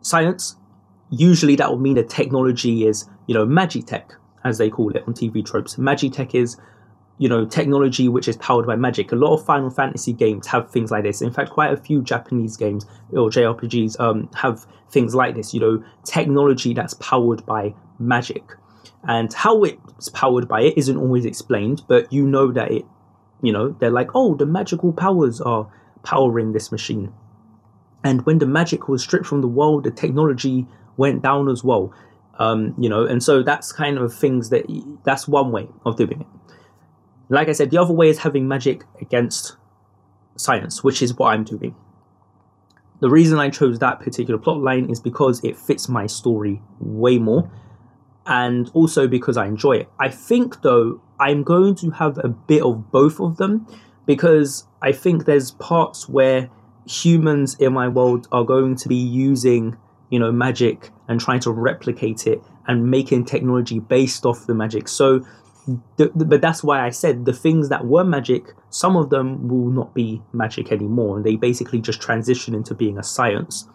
science, 0.00 0.56
usually 1.10 1.56
that 1.56 1.70
would 1.70 1.80
mean 1.80 1.94
the 1.94 2.04
technology 2.04 2.86
is, 2.86 3.10
you 3.26 3.34
know, 3.34 3.44
magitech, 3.44 4.04
as 4.42 4.56
they 4.56 4.70
call 4.70 4.96
it 4.96 5.04
on 5.06 5.12
TV 5.12 5.44
tropes. 5.44 5.76
Magitech 5.76 6.34
is 6.34 6.56
you 7.18 7.28
know, 7.28 7.44
technology 7.44 8.08
which 8.08 8.26
is 8.26 8.36
powered 8.36 8.66
by 8.66 8.76
magic. 8.76 9.12
A 9.12 9.16
lot 9.16 9.34
of 9.34 9.44
Final 9.44 9.70
Fantasy 9.70 10.12
games 10.12 10.46
have 10.48 10.70
things 10.70 10.90
like 10.90 11.04
this. 11.04 11.22
In 11.22 11.32
fact, 11.32 11.50
quite 11.50 11.72
a 11.72 11.76
few 11.76 12.02
Japanese 12.02 12.56
games 12.56 12.86
or 13.12 13.30
JRPGs 13.30 13.98
um, 14.00 14.28
have 14.34 14.66
things 14.90 15.14
like 15.14 15.34
this. 15.34 15.54
You 15.54 15.60
know, 15.60 15.84
technology 16.04 16.74
that's 16.74 16.94
powered 16.94 17.46
by 17.46 17.74
magic, 17.98 18.42
and 19.04 19.32
how 19.32 19.62
it's 19.62 20.08
powered 20.08 20.48
by 20.48 20.62
it 20.62 20.74
isn't 20.76 20.96
always 20.96 21.24
explained, 21.24 21.82
but 21.88 22.12
you 22.12 22.26
know 22.26 22.50
that 22.52 22.70
it, 22.72 22.84
you 23.42 23.52
know, 23.52 23.76
they're 23.78 23.90
like, 23.90 24.10
oh, 24.14 24.34
the 24.34 24.46
magical 24.46 24.92
powers 24.92 25.40
are 25.40 25.70
powering 26.02 26.52
this 26.52 26.72
machine, 26.72 27.12
and 28.02 28.26
when 28.26 28.38
the 28.38 28.46
magic 28.46 28.88
was 28.88 29.02
stripped 29.02 29.26
from 29.26 29.40
the 29.40 29.48
world, 29.48 29.84
the 29.84 29.90
technology 29.92 30.66
went 30.96 31.22
down 31.22 31.48
as 31.48 31.62
well. 31.62 31.92
Um, 32.38 32.74
you 32.76 32.88
know, 32.88 33.06
and 33.06 33.22
so 33.22 33.44
that's 33.44 33.70
kind 33.70 33.96
of 33.96 34.12
things 34.12 34.50
that 34.50 34.64
that's 35.04 35.28
one 35.28 35.52
way 35.52 35.68
of 35.86 35.96
doing 35.96 36.20
it. 36.22 36.26
Like 37.28 37.48
I 37.48 37.52
said, 37.52 37.70
the 37.70 37.78
other 37.78 37.94
way 37.94 38.08
is 38.08 38.18
having 38.18 38.46
magic 38.48 38.84
against 39.00 39.56
science, 40.36 40.84
which 40.84 41.02
is 41.02 41.16
what 41.16 41.32
I'm 41.32 41.44
doing. 41.44 41.74
The 43.00 43.10
reason 43.10 43.38
I 43.38 43.50
chose 43.50 43.78
that 43.78 44.00
particular 44.00 44.38
plot 44.38 44.60
line 44.60 44.88
is 44.90 45.00
because 45.00 45.42
it 45.44 45.56
fits 45.56 45.88
my 45.88 46.06
story 46.06 46.62
way 46.78 47.18
more, 47.18 47.50
and 48.26 48.70
also 48.72 49.06
because 49.06 49.36
I 49.36 49.46
enjoy 49.46 49.78
it. 49.78 49.90
I 49.98 50.08
think, 50.08 50.62
though, 50.62 51.02
I'm 51.20 51.42
going 51.42 51.74
to 51.76 51.90
have 51.90 52.18
a 52.18 52.28
bit 52.28 52.62
of 52.62 52.90
both 52.90 53.20
of 53.20 53.36
them 53.36 53.66
because 54.06 54.66
I 54.82 54.92
think 54.92 55.24
there's 55.24 55.50
parts 55.52 56.08
where 56.08 56.50
humans 56.86 57.56
in 57.58 57.72
my 57.72 57.88
world 57.88 58.28
are 58.32 58.44
going 58.44 58.76
to 58.76 58.88
be 58.88 58.96
using, 58.96 59.76
you 60.10 60.18
know, 60.18 60.32
magic 60.32 60.90
and 61.08 61.20
trying 61.20 61.40
to 61.40 61.50
replicate 61.50 62.26
it 62.26 62.42
and 62.66 62.90
making 62.90 63.24
technology 63.24 63.78
based 63.78 64.24
off 64.24 64.46
the 64.46 64.54
magic. 64.54 64.88
So 64.88 65.24
the, 65.96 66.10
the, 66.14 66.24
but 66.24 66.40
that's 66.40 66.62
why 66.62 66.84
I 66.84 66.90
said 66.90 67.24
the 67.24 67.32
things 67.32 67.68
that 67.70 67.86
were 67.86 68.04
magic, 68.04 68.54
some 68.70 68.96
of 68.96 69.10
them 69.10 69.48
will 69.48 69.70
not 69.70 69.94
be 69.94 70.22
magic 70.32 70.70
anymore, 70.70 71.16
and 71.16 71.24
they 71.24 71.36
basically 71.36 71.80
just 71.80 72.00
transition 72.00 72.54
into 72.54 72.74
being 72.74 72.98
a 72.98 73.02
science. 73.02 73.68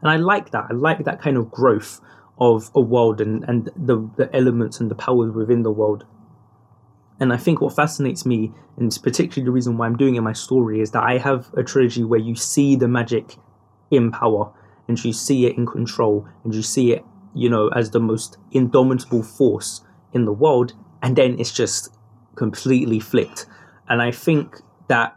And 0.00 0.10
I 0.10 0.16
like 0.16 0.50
that. 0.52 0.66
I 0.70 0.74
like 0.74 1.04
that 1.04 1.20
kind 1.20 1.36
of 1.36 1.50
growth 1.50 2.00
of 2.38 2.70
a 2.74 2.80
world 2.80 3.20
and, 3.20 3.44
and 3.44 3.70
the, 3.76 4.08
the 4.16 4.34
elements 4.34 4.80
and 4.80 4.90
the 4.90 4.94
powers 4.94 5.34
within 5.34 5.62
the 5.62 5.70
world. 5.70 6.06
And 7.18 7.34
I 7.34 7.36
think 7.36 7.60
what 7.60 7.76
fascinates 7.76 8.24
me, 8.24 8.50
and 8.78 8.86
it's 8.86 8.96
particularly 8.96 9.44
the 9.44 9.52
reason 9.52 9.76
why 9.76 9.86
I'm 9.86 9.96
doing 9.96 10.14
in 10.14 10.24
my 10.24 10.32
story, 10.32 10.80
is 10.80 10.92
that 10.92 11.02
I 11.02 11.18
have 11.18 11.52
a 11.54 11.62
trilogy 11.62 12.02
where 12.02 12.20
you 12.20 12.34
see 12.34 12.76
the 12.76 12.88
magic 12.88 13.36
in 13.90 14.10
power, 14.10 14.52
and 14.88 15.02
you 15.04 15.12
see 15.12 15.46
it 15.46 15.56
in 15.58 15.66
control, 15.66 16.26
and 16.44 16.54
you 16.54 16.62
see 16.62 16.92
it, 16.92 17.04
you 17.34 17.50
know, 17.50 17.68
as 17.68 17.90
the 17.90 18.00
most 18.00 18.38
indomitable 18.52 19.22
force 19.22 19.82
in 20.12 20.24
the 20.24 20.32
world, 20.32 20.72
and 21.02 21.16
then 21.16 21.38
it's 21.38 21.52
just 21.52 21.94
completely 22.36 23.00
flipped. 23.00 23.46
And 23.88 24.00
I 24.02 24.10
think 24.10 24.60
that 24.88 25.16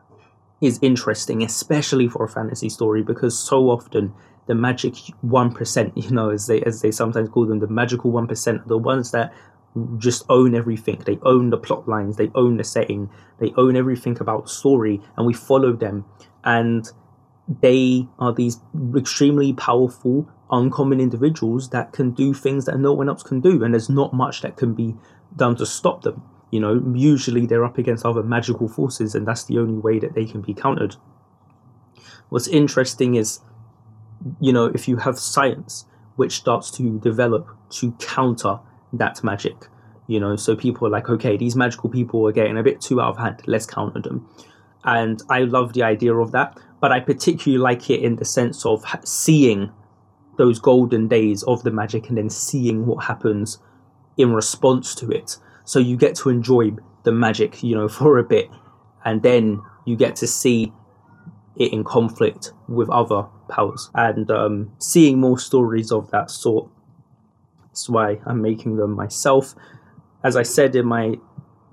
is 0.62 0.80
interesting, 0.82 1.44
especially 1.44 2.08
for 2.08 2.24
a 2.24 2.30
fantasy 2.30 2.70
story, 2.70 3.04
because 3.04 3.38
so 3.38 3.70
often 3.70 4.14
the 4.48 4.56
magic 4.56 4.96
one 5.22 5.54
percent, 5.54 5.98
you 5.98 6.10
know, 6.10 6.30
as 6.30 6.48
they 6.48 6.62
as 6.62 6.82
they 6.82 6.92
sometimes 6.92 7.30
call 7.30 7.46
them, 7.46 7.60
the 7.60 7.68
magical 7.68 8.12
one 8.12 8.28
percent, 8.28 8.68
the 8.68 8.78
ones 8.78 9.12
that 9.12 9.34
just 9.98 10.24
own 10.30 10.54
everything. 10.54 11.02
They 11.06 11.18
own 11.24 11.50
the 11.50 11.58
plot 11.58 11.88
lines, 11.88 12.18
they 12.18 12.32
own 12.36 12.58
the 12.58 12.64
setting, 12.64 13.10
they 13.40 13.52
own 13.58 13.76
everything 13.76 14.18
about 14.20 14.50
story, 14.50 15.02
and 15.18 15.26
we 15.26 15.34
follow 15.34 15.74
them. 15.74 16.06
And 16.44 16.90
they 17.62 18.08
are 18.20 18.34
these 18.34 18.60
extremely 18.96 19.54
powerful 19.54 20.30
uncommon 20.54 21.02
individuals 21.02 21.70
that 21.72 21.92
can 21.92 22.12
do 22.12 22.34
things 22.34 22.66
that 22.66 22.80
no 22.80 22.94
one 22.94 23.10
else 23.10 23.24
can 23.24 23.42
do, 23.42 23.64
and 23.64 23.74
there's 23.74 23.90
not 23.90 24.14
much 24.14 24.42
that 24.42 24.56
can 24.56 24.74
be 24.74 24.96
done 25.36 25.56
to 25.58 25.66
stop 25.66 26.04
them. 26.04 26.24
You 26.52 26.60
know, 26.60 26.82
usually 26.94 27.48
they're 27.48 27.66
up 27.66 27.80
against 27.80 28.06
other 28.06 28.24
magical 28.24 28.70
forces, 28.70 29.16
and 29.16 29.28
that's 29.28 29.44
the 29.46 29.58
only 29.58 29.80
way 29.80 30.00
that 30.00 30.14
they 30.14 30.26
can 30.26 30.42
be 30.42 30.54
countered. 30.54 30.96
What's 32.30 32.48
interesting 32.48 33.16
is, 33.16 33.40
you 34.40 34.54
know, 34.54 34.68
if 34.68 34.88
you 34.88 34.98
have 34.98 35.18
science, 35.20 35.86
which 36.16 36.34
starts 36.34 36.70
to 36.72 37.00
develop 37.00 37.50
to 37.72 37.92
counter 37.94 38.60
that 38.94 39.24
magic. 39.24 39.68
You 40.06 40.20
know, 40.20 40.36
so 40.36 40.56
people 40.56 40.86
are 40.88 40.92
like, 40.92 41.10
okay, 41.10 41.38
these 41.38 41.56
magical 41.56 41.90
people 41.90 42.28
are 42.28 42.32
getting 42.32 42.58
a 42.58 42.64
bit 42.64 42.82
too 42.82 43.02
out 43.02 43.12
of 43.12 43.18
hand. 43.18 43.42
Let's 43.48 43.66
counter 43.66 44.02
them. 44.02 44.30
And 44.84 45.22
I 45.30 45.40
love 45.40 45.74
the 45.74 45.84
idea 45.84 46.14
of 46.14 46.34
that, 46.34 46.60
but 46.80 46.92
I 46.92 47.00
particularly 47.00 47.58
like 47.58 47.90
it 47.90 48.02
in 48.02 48.18
the 48.18 48.26
sense 48.26 48.66
of 48.66 48.84
seeing 49.06 49.72
those 50.38 50.60
golden 50.60 51.08
days 51.08 51.44
of 51.44 51.64
the 51.64 51.72
magic 51.72 52.10
and 52.10 52.18
then 52.18 52.30
seeing 52.30 52.86
what 52.86 53.06
happens 53.06 53.60
in 54.18 54.34
response 54.34 54.96
to 54.96 55.10
it. 55.10 55.38
So 55.66 55.80
you 55.80 55.98
get 55.98 56.16
to 56.18 56.30
enjoy 56.30 56.72
the 57.04 57.12
magic, 57.12 57.64
you 57.64 57.76
know, 57.76 57.88
for 58.00 58.18
a 58.18 58.24
bit, 58.24 58.50
and 59.06 59.22
then 59.22 59.62
you 59.86 59.96
get 59.96 60.16
to 60.18 60.28
see 60.28 60.74
it 61.56 61.72
in 61.72 61.84
conflict 61.84 62.52
with 62.68 62.90
other 62.90 63.28
powers 63.48 63.92
and 63.94 64.30
um, 64.32 64.72
seeing 64.80 65.20
more 65.20 65.38
stories 65.38 65.92
of 65.92 66.10
that 66.12 66.32
sort. 66.32 66.70
That's 67.68 67.90
why 67.90 68.20
I'm 68.26 68.42
making 68.42 68.78
them 68.78 68.92
myself. 68.92 69.54
As 70.24 70.36
I 70.36 70.44
said 70.44 70.76
in 70.76 70.86
my 70.86 71.16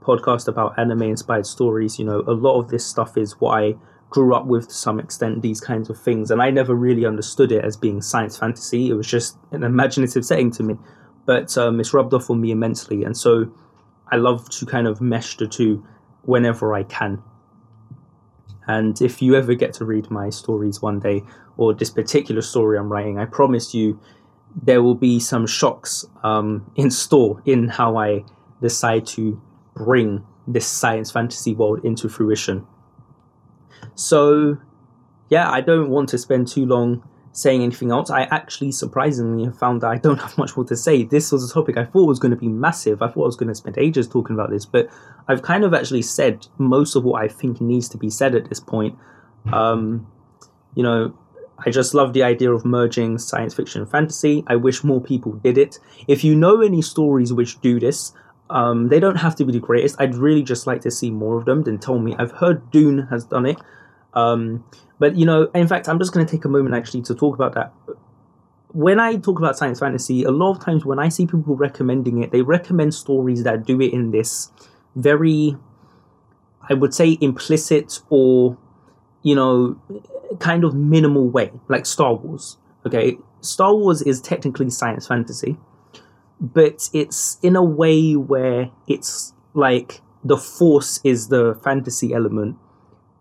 podcast 0.01 0.49
about 0.49 0.79
anime 0.79 1.03
inspired 1.03 1.47
stories, 1.47 1.99
you 1.99 2.05
know, 2.05 2.23
a 2.27 2.33
lot 2.33 2.59
of 2.59 2.69
this 2.69 2.85
stuff 2.85 3.17
is 3.17 3.41
what 3.41 3.63
I 3.63 3.75
grew 4.11 4.35
up 4.35 4.47
with 4.47 4.69
to 4.69 4.75
some 4.75 5.01
extent, 5.01 5.41
these 5.41 5.61
kinds 5.61 5.89
of 5.89 5.99
things. 5.99 6.31
And 6.31 6.43
I 6.43 6.51
never 6.51 6.75
really 6.75 7.07
understood 7.07 7.53
it 7.53 7.65
as 7.65 7.77
being 7.77 8.03
science 8.03 8.37
fantasy. 8.37 8.91
It 8.91 8.95
was 8.95 9.07
just 9.07 9.39
an 9.53 9.63
imaginative 9.63 10.25
setting 10.25 10.51
to 10.53 10.63
me. 10.63 10.75
But 11.27 11.57
um, 11.57 11.81
it's 11.81 11.95
rubbed 11.95 12.13
off 12.13 12.29
on 12.29 12.41
me 12.41 12.51
immensely. 12.51 13.05
And 13.05 13.17
so 13.17 13.53
I 14.11 14.17
love 14.17 14.51
to 14.51 14.67
kind 14.67 14.87
of 14.87 15.01
mesh 15.01 15.37
the 15.37 15.47
two 15.47 15.87
whenever 16.23 16.75
I 16.75 16.83
can. 16.83 17.23
And 18.67 19.01
if 19.01 19.23
you 19.23 19.35
ever 19.37 19.55
get 19.55 19.73
to 19.75 19.85
read 19.85 20.11
my 20.11 20.31
stories 20.31 20.83
one 20.83 21.01
day, 21.01 21.23
or 21.57 21.75
this 21.75 21.91
particular 21.91 22.43
story 22.43 22.79
I'm 22.79 22.91
writing, 22.91 23.19
I 23.19 23.27
promise 23.27 23.75
you 23.75 24.01
there 24.63 24.83
will 24.83 24.95
be 24.95 25.21
some 25.21 25.47
shocks 25.47 26.05
um, 26.23 26.71
in 26.75 26.91
store 26.91 27.43
in 27.45 27.69
how 27.69 27.97
I 27.97 28.25
decide 28.61 29.07
to 29.09 29.41
bring 29.75 30.25
this 30.47 30.67
science 30.67 31.11
fantasy 31.11 31.55
world 31.55 31.85
into 31.85 32.09
fruition. 32.09 32.67
So, 34.01 34.57
yeah, 35.29 35.51
I 35.51 35.61
don't 35.61 35.91
want 35.91 36.09
to 36.09 36.19
spend 36.19 36.49
too 36.49 36.65
long 36.65 37.07
saying 37.33 37.63
anything 37.63 37.91
else. 37.91 38.09
I 38.09 38.23
actually 38.23 38.73
surprisingly 38.73 39.53
found 39.53 39.83
that 39.83 39.89
I 39.89 39.99
don't 39.99 40.19
have 40.23 40.39
much 40.39 40.57
more 40.57 40.65
to 40.65 40.77
say. 40.77 41.05
This 41.05 41.31
was 41.31 41.49
a 41.49 41.53
topic 41.53 41.77
I 41.77 41.85
thought 41.85 42.07
was 42.07 42.19
going 42.19 42.31
to 42.31 42.37
be 42.37 42.49
massive. 42.49 43.03
I 43.03 43.09
thought 43.09 43.25
I 43.25 43.27
was 43.27 43.37
going 43.37 43.51
to 43.51 43.55
spend 43.55 43.77
ages 43.77 44.09
talking 44.09 44.35
about 44.35 44.49
this, 44.49 44.65
but 44.65 44.89
I've 45.29 45.43
kind 45.43 45.65
of 45.65 45.75
actually 45.75 46.01
said 46.01 46.47
most 46.57 46.97
of 46.97 47.05
what 47.05 47.23
I 47.23 47.29
think 47.29 47.61
needs 47.61 47.91
to 47.91 47.99
be 47.99 48.09
said 48.09 48.35
at 48.35 48.49
this 48.49 48.59
point. 48.59 48.97
Um, 49.53 50.11
you 50.75 50.83
know, 50.83 51.15
I 51.59 51.69
just 51.69 51.93
love 51.93 52.15
the 52.15 52.23
idea 52.23 52.53
of 52.53 52.65
merging 52.65 53.19
science 53.19 53.53
fiction 53.53 53.83
and 53.83 53.91
fantasy. 53.91 54.45
I 54.47 54.57
wish 54.57 54.83
more 54.83 55.03
people 55.03 55.33
did 55.33 55.59
it. 55.59 55.79
If 56.09 56.25
you 56.25 56.35
know 56.35 56.63
any 56.63 56.81
stories 56.81 57.35
which 57.35 57.61
do 57.61 57.79
this, 57.79 58.15
um, 58.49 58.89
they 58.89 58.99
don't 58.99 59.17
have 59.17 59.37
to 59.37 59.45
be 59.45 59.53
the 59.53 59.61
greatest. 59.61 59.97
I'd 59.99 60.15
really 60.15 60.43
just 60.43 60.67
like 60.67 60.81
to 60.83 60.91
see 60.91 61.11
more 61.11 61.37
of 61.37 61.45
them 61.45 61.65
than 61.65 61.79
tell 61.79 61.99
me. 61.99 62.17
I've 62.19 62.33
heard 62.33 62.71
Dune 62.71 63.07
has 63.11 63.25
done 63.25 63.45
it. 63.45 63.59
Um, 64.15 64.65
but 64.99 65.17
you 65.17 65.27
know, 65.27 65.51
in 65.55 65.67
fact, 65.67 65.89
I'm 65.89 65.99
just 65.99 66.13
going 66.13 66.25
to 66.25 66.31
take 66.31 66.45
a 66.45 66.49
moment 66.49 66.75
actually 66.75 67.03
to 67.03 67.15
talk 67.15 67.35
about 67.35 67.55
that. 67.55 67.73
When 68.73 69.01
I 69.01 69.17
talk 69.17 69.39
about 69.39 69.59
science 69.59 69.81
fantasy, 69.81 70.23
a 70.23 70.31
lot 70.31 70.53
of 70.53 70.65
times 70.65 70.85
when 70.85 70.99
I 70.99 71.09
see 71.09 71.27
people 71.27 71.57
recommending 71.57 72.23
it, 72.23 72.31
they 72.31 72.43
recommend 72.43 72.95
stories 72.95 73.43
that 73.43 73.67
do 73.67 73.81
it 73.81 73.93
in 73.93 74.13
this 74.13 74.53
very, 74.95 75.57
I 76.69 76.75
would 76.75 76.95
say, 76.95 77.19
implicit 77.21 78.01
or, 78.11 78.57
you 79.23 79.35
know, 79.35 79.81
kind 80.39 80.63
of 80.63 80.75
minimal 80.75 81.29
way, 81.29 81.51
like 81.69 81.85
Star 81.85 82.15
Wars. 82.15 82.59
Okay, 82.87 83.19
Star 83.41 83.75
Wars 83.75 84.03
is 84.03 84.21
technically 84.21 84.71
science 84.71 85.09
fantasy, 85.09 85.57
but 86.41 86.89
it's 86.93 87.39
in 87.43 87.57
a 87.57 87.65
way 87.65 88.15
where 88.15 88.71
it's 88.87 89.35
like 89.55 90.01
the 90.23 90.37
Force 90.37 91.01
is 91.03 91.29
the 91.29 91.59
fantasy 91.65 92.13
element 92.13 92.57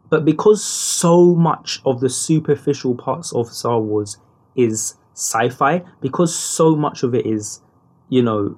but 0.09 0.25
because 0.25 0.63
so 0.63 1.35
much 1.35 1.81
of 1.85 1.99
the 1.99 2.09
superficial 2.09 2.95
parts 2.95 3.31
of 3.33 3.47
Star 3.47 3.79
Wars 3.79 4.17
is 4.55 4.95
sci-fi, 5.13 5.83
because 6.01 6.35
so 6.35 6.75
much 6.75 7.03
of 7.03 7.13
it 7.13 7.25
is, 7.25 7.61
you 8.09 8.21
know, 8.21 8.57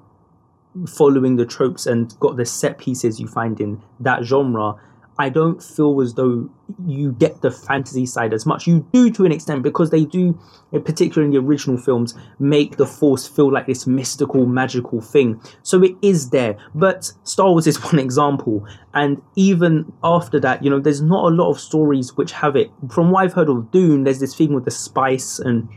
following 0.87 1.35
the 1.35 1.45
tropes 1.45 1.85
and 1.85 2.17
got 2.19 2.37
the 2.37 2.45
set 2.45 2.77
pieces 2.77 3.19
you 3.19 3.27
find 3.27 3.59
in 3.59 3.81
that 3.99 4.23
genre, 4.23 4.75
I 5.21 5.29
don't 5.29 5.61
feel 5.61 6.01
as 6.01 6.15
though 6.15 6.49
you 6.83 7.11
get 7.11 7.41
the 7.41 7.51
fantasy 7.51 8.07
side 8.07 8.33
as 8.33 8.47
much. 8.47 8.65
You 8.65 8.87
do 8.91 9.11
to 9.11 9.23
an 9.23 9.31
extent 9.31 9.61
because 9.61 9.91
they 9.91 10.03
do, 10.03 10.39
particularly 10.71 11.27
in 11.27 11.31
the 11.31 11.47
original 11.47 11.77
films, 11.77 12.15
make 12.39 12.77
the 12.77 12.87
Force 12.87 13.27
feel 13.27 13.53
like 13.53 13.67
this 13.67 13.85
mystical, 13.85 14.47
magical 14.47 14.99
thing. 14.99 15.39
So 15.61 15.83
it 15.83 15.95
is 16.01 16.31
there. 16.31 16.57
But 16.73 17.11
Star 17.23 17.51
Wars 17.51 17.67
is 17.67 17.83
one 17.83 17.99
example. 17.99 18.65
And 18.95 19.21
even 19.35 19.93
after 20.03 20.39
that, 20.39 20.63
you 20.63 20.71
know, 20.71 20.79
there's 20.79 21.03
not 21.03 21.25
a 21.25 21.35
lot 21.35 21.51
of 21.51 21.59
stories 21.59 22.17
which 22.17 22.31
have 22.31 22.55
it. 22.55 22.71
From 22.89 23.11
what 23.11 23.23
I've 23.23 23.33
heard 23.33 23.49
of 23.49 23.69
Dune, 23.69 24.05
there's 24.05 24.19
this 24.19 24.33
thing 24.33 24.55
with 24.55 24.65
the 24.65 24.71
spice 24.71 25.37
and 25.37 25.69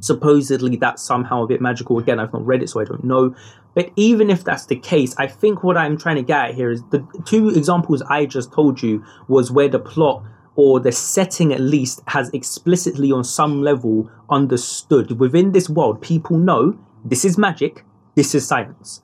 supposedly 0.00 0.76
that's 0.76 1.02
somehow 1.02 1.44
a 1.44 1.46
bit 1.46 1.60
magical. 1.60 1.98
Again, 1.98 2.20
I've 2.20 2.32
not 2.32 2.46
read 2.46 2.62
it, 2.62 2.70
so 2.70 2.80
I 2.80 2.84
don't 2.84 3.04
know. 3.04 3.34
But 3.74 3.90
even 3.96 4.30
if 4.30 4.42
that's 4.42 4.66
the 4.66 4.76
case, 4.76 5.14
I 5.18 5.26
think 5.26 5.62
what 5.62 5.76
I'm 5.76 5.98
trying 5.98 6.16
to 6.16 6.22
get 6.22 6.50
at 6.50 6.54
here 6.54 6.70
is 6.70 6.82
the 6.90 7.06
two 7.26 7.50
examples 7.50 8.02
I 8.02 8.24
just 8.26 8.52
told 8.52 8.82
you 8.82 9.04
was 9.28 9.50
where 9.50 9.68
the 9.68 9.78
plot 9.78 10.24
or 10.56 10.80
the 10.80 10.90
setting 10.90 11.52
at 11.52 11.60
least 11.60 12.02
has 12.08 12.30
explicitly 12.30 13.12
on 13.12 13.22
some 13.22 13.62
level 13.62 14.10
understood 14.30 15.20
within 15.20 15.52
this 15.52 15.68
world 15.68 16.00
people 16.00 16.36
know 16.36 16.76
this 17.04 17.24
is 17.24 17.38
magic 17.38 17.84
this 18.14 18.34
is 18.34 18.46
science 18.46 19.02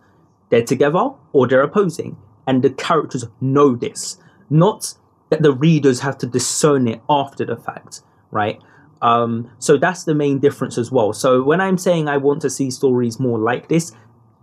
they're 0.49 0.65
together 0.65 1.11
or 1.33 1.47
they're 1.47 1.63
opposing 1.63 2.17
and 2.47 2.63
the 2.63 2.71
characters 2.71 3.27
know 3.41 3.77
this 3.77 4.17
not 4.51 4.95
that 5.31 5.43
the 5.43 5.53
readers 5.53 6.01
have 6.01 6.19
to 6.19 6.27
discern 6.27 6.89
it 6.89 7.01
after 7.09 7.45
the 7.45 7.57
fact 7.57 8.01
right 8.31 8.61
um, 9.03 9.51
so 9.59 9.77
that's 9.77 10.05
the 10.05 10.15
main 10.15 10.39
difference 10.39 10.79
as 10.79 10.91
well 10.91 11.13
so 11.13 11.43
when 11.43 11.61
i'm 11.61 11.77
saying 11.77 12.09
i 12.09 12.17
want 12.17 12.41
to 12.41 12.49
see 12.49 12.71
stories 12.71 13.21
more 13.21 13.39
like 13.39 13.69
this 13.69 13.93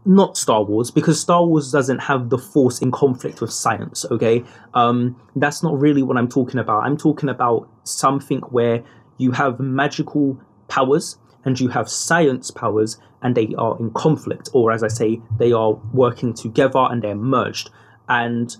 not 0.05 0.37
Star 0.37 0.63
Wars 0.63 0.91
because 0.91 1.19
Star 1.19 1.45
Wars 1.45 1.71
doesn't 1.71 1.99
have 1.99 2.29
the 2.29 2.37
Force 2.37 2.79
in 2.79 2.91
conflict 2.91 3.41
with 3.41 3.51
science. 3.51 4.05
Okay, 4.09 4.43
um, 4.73 5.19
that's 5.35 5.61
not 5.61 5.79
really 5.79 6.01
what 6.01 6.17
I'm 6.17 6.29
talking 6.29 6.59
about. 6.59 6.83
I'm 6.83 6.97
talking 6.97 7.29
about 7.29 7.69
something 7.83 8.39
where 8.49 8.83
you 9.17 9.31
have 9.31 9.59
magical 9.59 10.39
powers 10.67 11.17
and 11.45 11.59
you 11.59 11.67
have 11.69 11.89
science 11.89 12.51
powers, 12.51 12.97
and 13.21 13.35
they 13.35 13.53
are 13.57 13.77
in 13.79 13.91
conflict, 13.91 14.49
or 14.53 14.71
as 14.71 14.83
I 14.83 14.87
say, 14.87 15.21
they 15.37 15.51
are 15.51 15.73
working 15.93 16.33
together 16.33 16.87
and 16.89 17.01
they're 17.01 17.15
merged. 17.15 17.69
And 18.07 18.55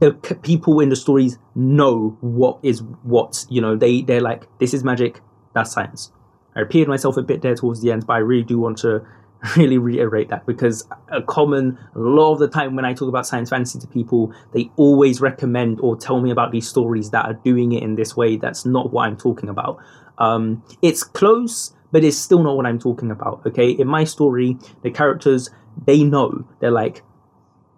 the 0.00 0.12
people 0.42 0.80
in 0.80 0.88
the 0.88 0.96
stories 0.96 1.38
know 1.54 2.16
what 2.20 2.58
is 2.62 2.82
what. 3.02 3.44
You 3.48 3.60
know, 3.60 3.76
they 3.76 4.02
they're 4.02 4.20
like, 4.20 4.46
this 4.58 4.74
is 4.74 4.82
magic, 4.84 5.20
that's 5.54 5.72
science. 5.72 6.12
I 6.56 6.60
repeated 6.60 6.88
myself 6.88 7.16
a 7.16 7.22
bit 7.22 7.42
there 7.42 7.54
towards 7.54 7.80
the 7.80 7.90
end, 7.90 8.06
but 8.06 8.14
I 8.14 8.18
really 8.18 8.44
do 8.44 8.58
want 8.58 8.78
to 8.78 9.04
really 9.56 9.78
reiterate 9.78 10.28
that 10.30 10.46
because 10.46 10.86
a 11.08 11.20
common 11.22 11.78
a 11.94 11.98
lot 11.98 12.32
of 12.32 12.38
the 12.38 12.48
time 12.48 12.76
when 12.76 12.84
I 12.84 12.94
talk 12.94 13.08
about 13.08 13.26
science 13.26 13.50
fantasy 13.50 13.78
to 13.78 13.86
people, 13.86 14.32
they 14.52 14.70
always 14.76 15.20
recommend 15.20 15.80
or 15.80 15.96
tell 15.96 16.20
me 16.20 16.30
about 16.30 16.52
these 16.52 16.68
stories 16.68 17.10
that 17.10 17.24
are 17.24 17.34
doing 17.34 17.72
it 17.72 17.82
in 17.82 17.94
this 17.94 18.16
way. 18.16 18.36
That's 18.36 18.64
not 18.64 18.92
what 18.92 19.06
I'm 19.06 19.16
talking 19.16 19.48
about. 19.48 19.78
Um, 20.18 20.62
it's 20.80 21.02
close, 21.02 21.74
but 21.92 22.04
it's 22.04 22.16
still 22.16 22.42
not 22.42 22.56
what 22.56 22.66
I'm 22.66 22.78
talking 22.78 23.10
about. 23.10 23.42
Okay, 23.46 23.70
in 23.70 23.86
my 23.86 24.04
story, 24.04 24.56
the 24.82 24.90
characters 24.90 25.50
they 25.86 26.04
know 26.04 26.46
they're 26.60 26.70
like, 26.70 27.02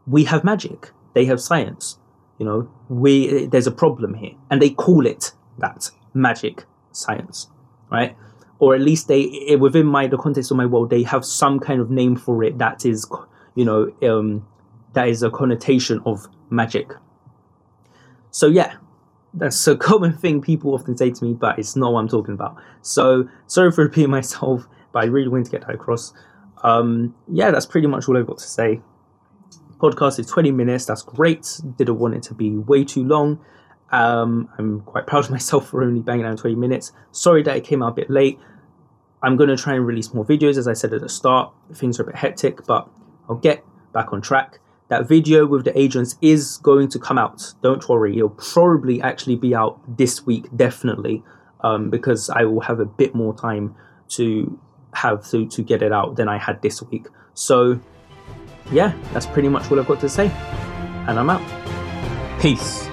we 0.06 0.24
have 0.24 0.44
magic, 0.44 0.90
they 1.14 1.24
have 1.24 1.40
science. 1.40 1.98
You 2.38 2.44
know, 2.46 2.70
we 2.88 3.46
there's 3.46 3.66
a 3.66 3.72
problem 3.72 4.14
here, 4.14 4.34
and 4.50 4.60
they 4.60 4.70
call 4.70 5.06
it 5.06 5.32
that 5.58 5.90
magic 6.12 6.64
science, 6.92 7.48
right? 7.90 8.16
or 8.58 8.74
at 8.74 8.80
least 8.80 9.08
they 9.08 9.56
within 9.58 9.86
my 9.86 10.06
the 10.06 10.16
context 10.16 10.50
of 10.50 10.56
my 10.56 10.66
world 10.66 10.90
they 10.90 11.02
have 11.02 11.24
some 11.24 11.58
kind 11.58 11.80
of 11.80 11.90
name 11.90 12.16
for 12.16 12.42
it 12.42 12.58
that 12.58 12.84
is 12.86 13.06
you 13.54 13.64
know 13.64 13.92
um, 14.02 14.46
that 14.92 15.08
is 15.08 15.22
a 15.22 15.30
connotation 15.30 16.00
of 16.06 16.26
magic. 16.50 16.92
So 18.30 18.46
yeah 18.46 18.74
that's 19.34 19.66
a 19.66 19.76
common 19.90 20.12
thing 20.16 20.40
people 20.40 20.74
often 20.74 20.96
say 20.96 21.10
to 21.10 21.24
me 21.24 21.34
but 21.34 21.58
it's 21.58 21.76
not 21.76 21.92
what 21.92 22.00
i'm 22.00 22.08
talking 22.08 22.34
about. 22.34 22.56
So 22.82 23.28
sorry 23.46 23.72
for 23.72 23.84
repeating 23.84 24.10
myself 24.18 24.66
but 24.92 25.00
i 25.00 25.06
really 25.06 25.28
want 25.28 25.46
to 25.46 25.52
get 25.52 25.62
that 25.62 25.74
across. 25.74 26.12
Um, 26.62 27.14
yeah 27.30 27.50
that's 27.50 27.66
pretty 27.66 27.86
much 27.86 28.08
all 28.08 28.16
i've 28.16 28.26
got 28.26 28.38
to 28.38 28.48
say. 28.48 28.80
Podcast 29.78 30.18
is 30.18 30.26
20 30.26 30.52
minutes. 30.52 30.86
That's 30.86 31.02
great. 31.02 31.60
Didn't 31.76 31.98
want 31.98 32.14
it 32.14 32.22
to 32.24 32.34
be 32.34 32.56
way 32.56 32.82
too 32.82 33.04
long 33.04 33.38
um, 33.90 34.48
I'm 34.58 34.80
quite 34.82 35.06
proud 35.06 35.24
of 35.24 35.30
myself 35.38 35.68
for 35.68 35.82
only 35.82 36.00
banging 36.00 36.26
out 36.26 36.38
20 36.38 36.56
minutes. 36.56 36.92
Sorry 37.12 37.42
that 37.42 37.56
it 37.56 37.64
came 37.64 37.82
out 37.82 37.92
a 37.92 37.94
bit 37.94 38.10
late. 38.10 38.38
I'm 39.22 39.36
going 39.36 39.48
to 39.48 39.56
try 39.56 39.74
and 39.74 39.86
release 39.86 40.12
more 40.12 40.24
videos, 40.24 40.56
as 40.56 40.68
I 40.68 40.74
said 40.74 40.92
at 40.92 41.00
the 41.00 41.08
start. 41.08 41.52
Things 41.74 41.98
are 41.98 42.02
a 42.02 42.06
bit 42.06 42.16
hectic, 42.16 42.66
but 42.66 42.88
I'll 43.28 43.36
get 43.36 43.64
back 43.92 44.12
on 44.12 44.20
track. 44.20 44.60
That 44.88 45.08
video 45.08 45.46
with 45.46 45.64
the 45.64 45.76
agents 45.76 46.16
is 46.20 46.58
going 46.58 46.88
to 46.90 46.98
come 46.98 47.18
out. 47.18 47.54
Don't 47.60 47.86
worry, 47.88 48.16
it'll 48.16 48.30
probably 48.30 49.02
actually 49.02 49.34
be 49.34 49.54
out 49.54 49.80
this 49.96 50.24
week, 50.24 50.44
definitely, 50.54 51.24
um, 51.62 51.90
because 51.90 52.30
I 52.30 52.44
will 52.44 52.60
have 52.60 52.78
a 52.78 52.84
bit 52.84 53.14
more 53.14 53.34
time 53.34 53.74
to 54.10 54.60
have 54.94 55.28
to, 55.30 55.46
to 55.46 55.62
get 55.62 55.82
it 55.82 55.92
out 55.92 56.16
than 56.16 56.28
I 56.28 56.38
had 56.38 56.62
this 56.62 56.82
week. 56.82 57.06
So, 57.34 57.80
yeah, 58.70 58.96
that's 59.12 59.26
pretty 59.26 59.48
much 59.48 59.70
all 59.72 59.80
I've 59.80 59.88
got 59.88 60.00
to 60.00 60.08
say. 60.08 60.28
And 61.08 61.18
I'm 61.18 61.30
out. 61.30 61.42
Peace. 62.40 62.88